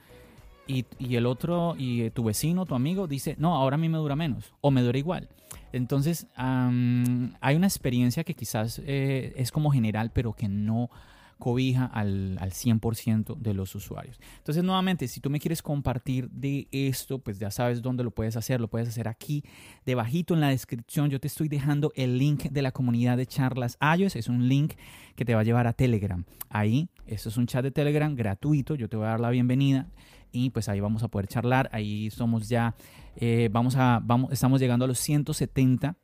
y, 0.98 1.16
el 1.16 1.26
otro, 1.26 1.74
y 1.76 2.10
tu 2.10 2.24
vecino, 2.24 2.66
tu 2.66 2.74
amigo, 2.74 3.06
dice, 3.06 3.34
no, 3.38 3.56
ahora 3.56 3.74
a 3.74 3.78
mí 3.78 3.88
me 3.88 3.98
dura 3.98 4.16
menos 4.16 4.52
o 4.60 4.70
me 4.70 4.82
dura 4.82 4.98
igual. 4.98 5.28
Entonces, 5.72 6.26
hay 6.36 7.56
una 7.56 7.66
experiencia 7.66 8.24
que 8.24 8.34
quizás 8.34 8.80
eh, 8.84 9.32
es 9.36 9.50
como 9.50 9.70
general, 9.70 10.10
pero 10.12 10.32
que 10.32 10.48
no 10.48 10.90
cobija 11.40 11.87
al, 11.87 12.38
al 12.38 12.53
100% 12.53 13.37
de 13.37 13.55
los 13.55 13.74
usuarios. 13.74 14.20
Entonces, 14.38 14.62
nuevamente, 14.62 15.09
si 15.09 15.20
tú 15.20 15.29
me 15.29 15.40
quieres 15.40 15.62
compartir 15.62 16.31
de 16.31 16.68
esto, 16.70 17.18
pues 17.18 17.40
ya 17.40 17.50
sabes 17.50 17.83
dónde 17.83 18.05
lo 18.05 18.12
puedes 18.12 18.37
hacer. 18.37 18.61
Lo 18.61 18.68
puedes 18.68 18.88
hacer 18.88 19.09
aquí, 19.09 19.42
debajito 19.85 20.35
en 20.35 20.40
la 20.40 20.50
descripción. 20.50 21.11
Yo 21.11 21.18
te 21.18 21.26
estoy 21.26 21.48
dejando 21.48 21.90
el 21.96 22.18
link 22.18 22.44
de 22.44 22.62
la 22.62 22.70
comunidad 22.70 23.16
de 23.16 23.26
charlas 23.26 23.76
iOS. 23.98 24.14
Es 24.14 24.29
un 24.29 24.48
link 24.48 24.74
que 25.16 25.24
te 25.24 25.35
va 25.35 25.40
a 25.40 25.44
llevar 25.44 25.66
a 25.66 25.72
Telegram. 25.72 26.24
Ahí, 26.48 26.88
esto 27.07 27.29
es 27.29 27.37
un 27.37 27.46
chat 27.46 27.64
de 27.64 27.72
Telegram 27.72 28.14
gratuito. 28.14 28.76
Yo 28.76 28.88
te 28.88 28.96
voy 28.96 29.07
a 29.07 29.11
dar 29.11 29.20
la 29.20 29.31
bienvenida 29.31 29.88
y 30.33 30.50
pues 30.50 30.68
ahí 30.68 30.81
vamos 30.81 31.03
a 31.03 31.09
poder 31.09 31.26
charlar. 31.26 31.68
Ahí 31.72 32.11
somos 32.11 32.48
ya, 32.48 32.74
eh, 33.16 33.48
vamos 33.50 33.76
a, 33.76 34.00
vamos, 34.03 34.33
estamos 34.33 34.61
llegando 34.61 34.85
a 34.85 34.88
los 34.88 34.98
170 34.98 35.96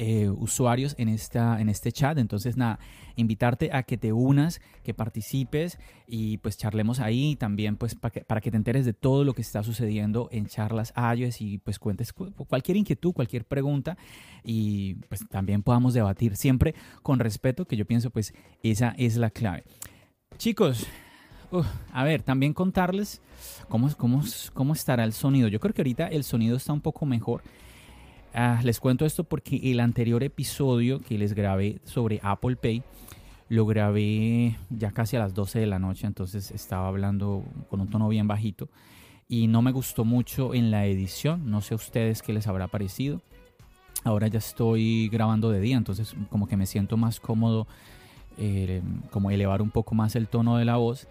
eh, 0.00 0.30
usuarios 0.30 0.94
en, 0.96 1.08
esta, 1.08 1.60
en 1.60 1.68
este 1.68 1.90
chat. 1.90 2.18
Entonces, 2.18 2.56
nada, 2.56 2.78
invitarte 3.16 3.70
a 3.72 3.82
que 3.82 3.98
te 3.98 4.12
unas, 4.12 4.60
que 4.84 4.94
participes 4.94 5.76
y 6.06 6.38
pues 6.38 6.56
charlemos 6.56 7.00
ahí 7.00 7.34
también 7.34 7.76
pues 7.76 7.96
para 7.96 8.12
que, 8.12 8.20
para 8.20 8.40
que 8.40 8.52
te 8.52 8.56
enteres 8.56 8.86
de 8.86 8.92
todo 8.92 9.24
lo 9.24 9.34
que 9.34 9.42
está 9.42 9.64
sucediendo 9.64 10.28
en 10.30 10.46
charlas 10.46 10.94
iOS 10.96 11.40
y 11.40 11.58
pues 11.58 11.80
cuentes 11.80 12.12
cualquier 12.12 12.76
inquietud, 12.76 13.12
cualquier 13.12 13.44
pregunta 13.44 13.98
y 14.44 14.94
pues 15.08 15.28
también 15.28 15.64
podamos 15.64 15.94
debatir 15.94 16.36
siempre 16.36 16.76
con 17.02 17.18
respeto, 17.18 17.64
que 17.64 17.76
yo 17.76 17.84
pienso 17.84 18.10
pues 18.10 18.32
esa 18.62 18.94
es 18.98 19.16
la 19.16 19.30
clave. 19.30 19.64
Chicos, 20.36 20.86
a 21.92 22.04
ver, 22.04 22.22
también 22.22 22.54
contarles 22.54 23.20
cómo, 23.68 23.90
cómo, 23.96 24.22
cómo 24.54 24.74
estará 24.74 25.02
el 25.02 25.12
sonido. 25.12 25.48
Yo 25.48 25.58
creo 25.58 25.74
que 25.74 25.82
ahorita 25.82 26.06
el 26.06 26.22
sonido 26.22 26.56
está 26.56 26.72
un 26.72 26.82
poco 26.82 27.04
mejor. 27.04 27.42
Ah, 28.40 28.60
les 28.62 28.78
cuento 28.78 29.04
esto 29.04 29.24
porque 29.24 29.56
el 29.64 29.80
anterior 29.80 30.22
episodio 30.22 31.00
que 31.00 31.18
les 31.18 31.32
grabé 31.32 31.80
sobre 31.82 32.20
Apple 32.22 32.54
Pay 32.54 32.84
lo 33.48 33.66
grabé 33.66 34.56
ya 34.70 34.92
casi 34.92 35.16
a 35.16 35.18
las 35.18 35.34
12 35.34 35.58
de 35.58 35.66
la 35.66 35.80
noche, 35.80 36.06
entonces 36.06 36.52
estaba 36.52 36.86
hablando 36.86 37.42
con 37.68 37.80
un 37.80 37.90
tono 37.90 38.08
bien 38.08 38.28
bajito 38.28 38.68
y 39.28 39.48
no 39.48 39.60
me 39.60 39.72
gustó 39.72 40.04
mucho 40.04 40.54
en 40.54 40.70
la 40.70 40.86
edición. 40.86 41.50
No 41.50 41.62
sé 41.62 41.74
a 41.74 41.78
ustedes 41.78 42.22
qué 42.22 42.32
les 42.32 42.46
habrá 42.46 42.68
parecido. 42.68 43.22
Ahora 44.04 44.28
ya 44.28 44.38
estoy 44.38 45.08
grabando 45.08 45.50
de 45.50 45.58
día, 45.58 45.76
entonces 45.76 46.14
como 46.30 46.46
que 46.46 46.56
me 46.56 46.66
siento 46.66 46.96
más 46.96 47.18
cómodo, 47.18 47.66
eh, 48.36 48.82
como 49.10 49.32
elevar 49.32 49.62
un 49.62 49.72
poco 49.72 49.96
más 49.96 50.14
el 50.14 50.28
tono 50.28 50.58
de 50.58 50.64
la 50.64 50.76
voz 50.76 51.08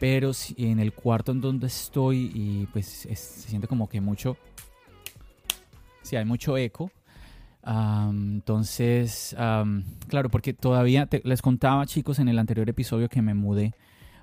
pero 0.00 0.32
en 0.56 0.80
el 0.80 0.94
cuarto 0.94 1.30
en 1.30 1.42
donde 1.42 1.66
estoy 1.66 2.32
y 2.34 2.66
pues 2.72 2.86
se 2.86 3.14
siente 3.14 3.68
como 3.68 3.86
que 3.86 4.00
mucho, 4.00 4.38
sí, 6.02 6.16
hay 6.16 6.24
mucho 6.24 6.56
eco. 6.56 6.90
entonces, 7.64 9.34
claro, 10.08 10.30
porque 10.30 10.52
todavía 10.52 11.08
les 11.24 11.42
contaba 11.42 11.86
chicos 11.86 12.18
en 12.18 12.28
el 12.28 12.38
anterior 12.38 12.68
episodio 12.68 13.08
que 13.08 13.22
me 13.22 13.34
mudé 13.34 13.74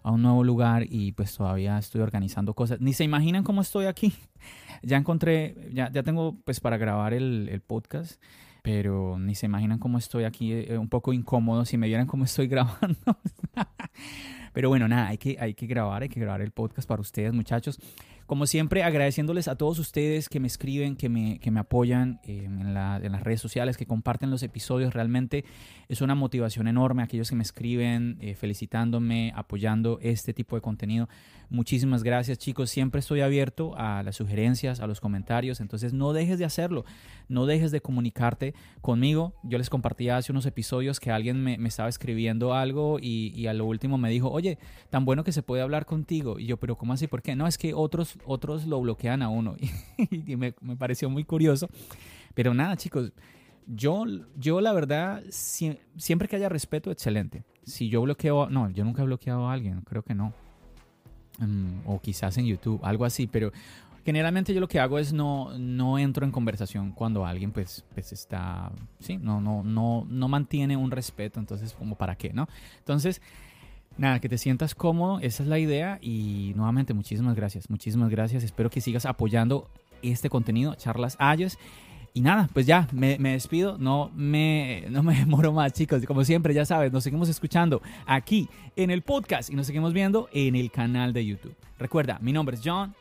a 0.07 0.11
un 0.11 0.21
nuevo 0.21 0.41
lugar 0.41 0.85
y 0.89 1.11
pues 1.11 1.35
todavía 1.35 1.77
estoy 1.77 1.99
organizando 1.99 2.53
cosas. 2.53 2.79
Ni 2.79 2.93
se 2.93 3.03
imaginan 3.03 3.43
cómo 3.43 3.61
estoy 3.61 3.87
aquí. 3.87 4.13
ya 4.81 4.95
encontré, 4.95 5.69
ya, 5.73 5.91
ya 5.91 6.01
tengo 6.01 6.37
pues 6.45 6.61
para 6.61 6.77
grabar 6.77 7.13
el, 7.13 7.61
podcast 7.67 8.21
pero 8.63 9.17
ni 9.17 9.33
se 9.33 9.45
imaginan 9.45 9.79
cómo 9.79 9.97
estoy 9.97 10.25
aquí, 10.25 10.51
eh, 10.51 10.77
un 10.77 10.89
poco 10.89 11.13
incómodo, 11.13 11.63
si 11.63 11.77
me 11.77 11.87
vieran 11.87 12.05
cómo 12.05 12.25
estoy 12.25 12.47
grabando. 12.49 13.17
Pero 14.53 14.69
bueno, 14.69 14.87
nada, 14.87 15.07
hay 15.07 15.17
que, 15.17 15.37
hay 15.39 15.53
que 15.53 15.67
grabar, 15.67 16.01
hay 16.01 16.09
que 16.09 16.19
grabar 16.19 16.41
el 16.41 16.51
podcast 16.51 16.87
para 16.87 17.01
ustedes, 17.01 17.33
muchachos. 17.33 17.79
Como 18.27 18.45
siempre, 18.45 18.83
agradeciéndoles 18.83 19.47
a 19.47 19.55
todos 19.55 19.79
ustedes 19.79 20.27
que 20.27 20.41
me 20.41 20.47
escriben, 20.47 20.97
que 20.97 21.07
me, 21.07 21.39
que 21.39 21.49
me 21.49 21.61
apoyan 21.61 22.19
eh, 22.25 22.43
en, 22.43 22.73
las 22.73 23.23
redes 23.23 23.39
sociales, 23.39 23.77
que 23.77 23.85
comparten 23.85 24.29
los 24.29 24.43
episodios. 24.43 24.93
Realmente 24.93 25.45
es 25.87 26.01
una 26.01 26.13
motivación 26.13 26.67
enorme. 26.67 27.03
Aquellos 27.03 27.29
que 27.29 27.37
me 27.37 27.43
escriben, 27.43 28.17
eh, 28.19 28.35
felicitándome, 28.35 29.31
apoyando 29.33 29.99
este 30.01 30.33
tipo 30.33 30.57
de 30.57 30.61
contenido. 30.61 31.07
Muchísimas 31.49 32.03
gracias, 32.03 32.37
chicos. 32.37 32.69
Siempre 32.69 32.99
estoy 32.99 33.21
abierto 33.21 33.77
a 33.77 34.03
las 34.03 34.17
sugerencias, 34.17 34.81
a 34.81 34.87
los 34.87 34.99
comentarios. 34.99 35.61
Entonces, 35.61 35.93
no 35.93 36.11
dejes 36.11 36.37
de 36.37 36.43
hacerlo. 36.43 36.83
No 37.29 37.45
dejes 37.45 37.71
de 37.71 37.79
comunicarte 37.79 38.53
conmigo. 38.81 39.35
Yo 39.43 39.57
les 39.57 39.69
compartía 39.69 40.17
hace 40.17 40.33
unos 40.33 40.45
episodios 40.45 40.99
que 40.99 41.11
alguien 41.11 41.41
me, 41.41 41.55
estaba 41.65 41.87
escribiendo 41.87 42.53
algo 42.53 42.99
y, 42.99 43.31
y 43.33 43.47
a 43.47 43.53
lo 43.53 43.65
último 43.65 43.97
me 43.97 44.09
dijo, 44.09 44.29
oye, 44.29 44.57
tan 44.89 45.05
bueno 45.05 45.23
que 45.23 45.31
se 45.31 45.43
puede 45.43 45.61
hablar 45.61 45.85
contigo. 45.85 46.39
Y 46.39 46.45
yo, 46.47 46.57
pero 46.57 46.75
¿cómo 46.75 46.91
así? 46.91 47.07
¿Por 47.07 47.21
qué? 47.21 47.33
No, 47.33 47.47
es 47.47 47.57
que 47.57 47.73
otros 47.73 48.16
otros 48.25 48.65
lo 48.65 48.81
bloquean 48.81 49.21
a 49.21 49.29
uno. 49.29 49.55
y 50.11 50.35
me, 50.35 50.51
pareció 50.51 51.09
muy 51.09 51.23
curioso. 51.23 51.69
Pero 52.33 52.53
nada, 52.53 52.77
chicos, 52.77 53.11
yo, 53.65 54.05
yo 54.35 54.61
la 54.61 54.73
verdad, 54.73 55.23
siempre 55.29 56.27
que 56.27 56.35
haya 56.35 56.49
respeto, 56.49 56.91
excelente. 56.91 57.43
Si 57.63 57.89
yo 57.89 58.01
bloqueo, 58.01 58.49
no, 58.49 58.69
yo 58.69 58.83
nunca 58.85 59.01
he 59.01 59.05
bloqueado 59.05 59.47
a 59.47 59.53
alguien, 59.53 59.81
creo 59.81 60.03
que 60.03 60.15
no. 60.15 60.33
Mm, 61.39 61.81
o 61.85 61.99
quizás 61.99 62.37
en 62.37 62.45
YouTube, 62.45 62.79
algo 62.83 63.05
así, 63.05 63.27
pero 63.27 63.51
generalmente 64.07 64.53
yo 64.53 64.61
lo 64.61 64.69
que 64.69 64.79
hago 64.79 64.97
es 64.99 65.11
no, 65.11 65.57
no 65.57 65.99
entro 65.99 66.25
en 66.25 66.31
conversación 66.31 66.93
cuando 66.93 67.25
alguien 67.25 67.51
pues, 67.51 67.83
pues 67.93 68.13
está, 68.13 68.71
sí, 68.99 69.17
no, 69.17 69.41
no, 69.41 69.63
no, 69.63 70.07
no 70.09 70.27
mantiene 70.29 70.77
un 70.77 70.91
respeto, 70.91 71.41
entonces 71.41 71.73
como 71.73 71.97
para 71.97 72.15
qué, 72.15 72.31
¿no? 72.31 72.47
Entonces, 72.79 73.21
Nada, 73.97 74.19
que 74.19 74.29
te 74.29 74.37
sientas 74.37 74.75
cómodo, 74.75 75.19
esa 75.19 75.41
es 75.41 75.49
la 75.49 75.57
idea 75.57 75.97
y 76.01 76.53
nuevamente 76.55 76.93
muchísimas 76.93 77.35
gracias, 77.35 77.69
muchísimas 77.69 78.09
gracias, 78.09 78.43
espero 78.43 78.69
que 78.69 78.79
sigas 78.79 79.07
apoyando 79.07 79.67
este 80.03 80.29
contenido, 80.29 80.75
charlas 80.75 81.15
Ayos. 81.19 81.57
Y 82.13 82.21
nada, 82.21 82.49
pues 82.51 82.65
ya, 82.65 82.87
me, 82.91 83.17
despido, 83.17 83.77
no 83.77 84.11
me, 84.15 84.85
no 84.89 85.03
me 85.03 85.15
demoro 85.19 85.51
más 85.51 85.73
chicos, 85.73 86.05
como 86.05 86.23
siempre 86.23 86.53
ya 86.53 86.65
sabes, 86.65 86.91
nos 86.91 87.03
seguimos 87.03 87.29
escuchando 87.29 87.81
aquí 88.05 88.47
en 88.75 88.91
el 88.91 89.01
podcast 89.01 89.49
y 89.49 89.55
nos 89.55 89.67
seguimos 89.67 89.93
viendo 89.93 90.29
en 90.31 90.55
el 90.55 90.71
canal 90.71 91.13
de 91.13 91.25
YouTube. 91.25 91.55
Recuerda, 91.79 92.19
mi 92.21 92.33
nombre 92.33 92.55
es 92.55 92.61
John, 92.63 92.93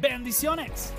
bendiciones. 0.00 0.94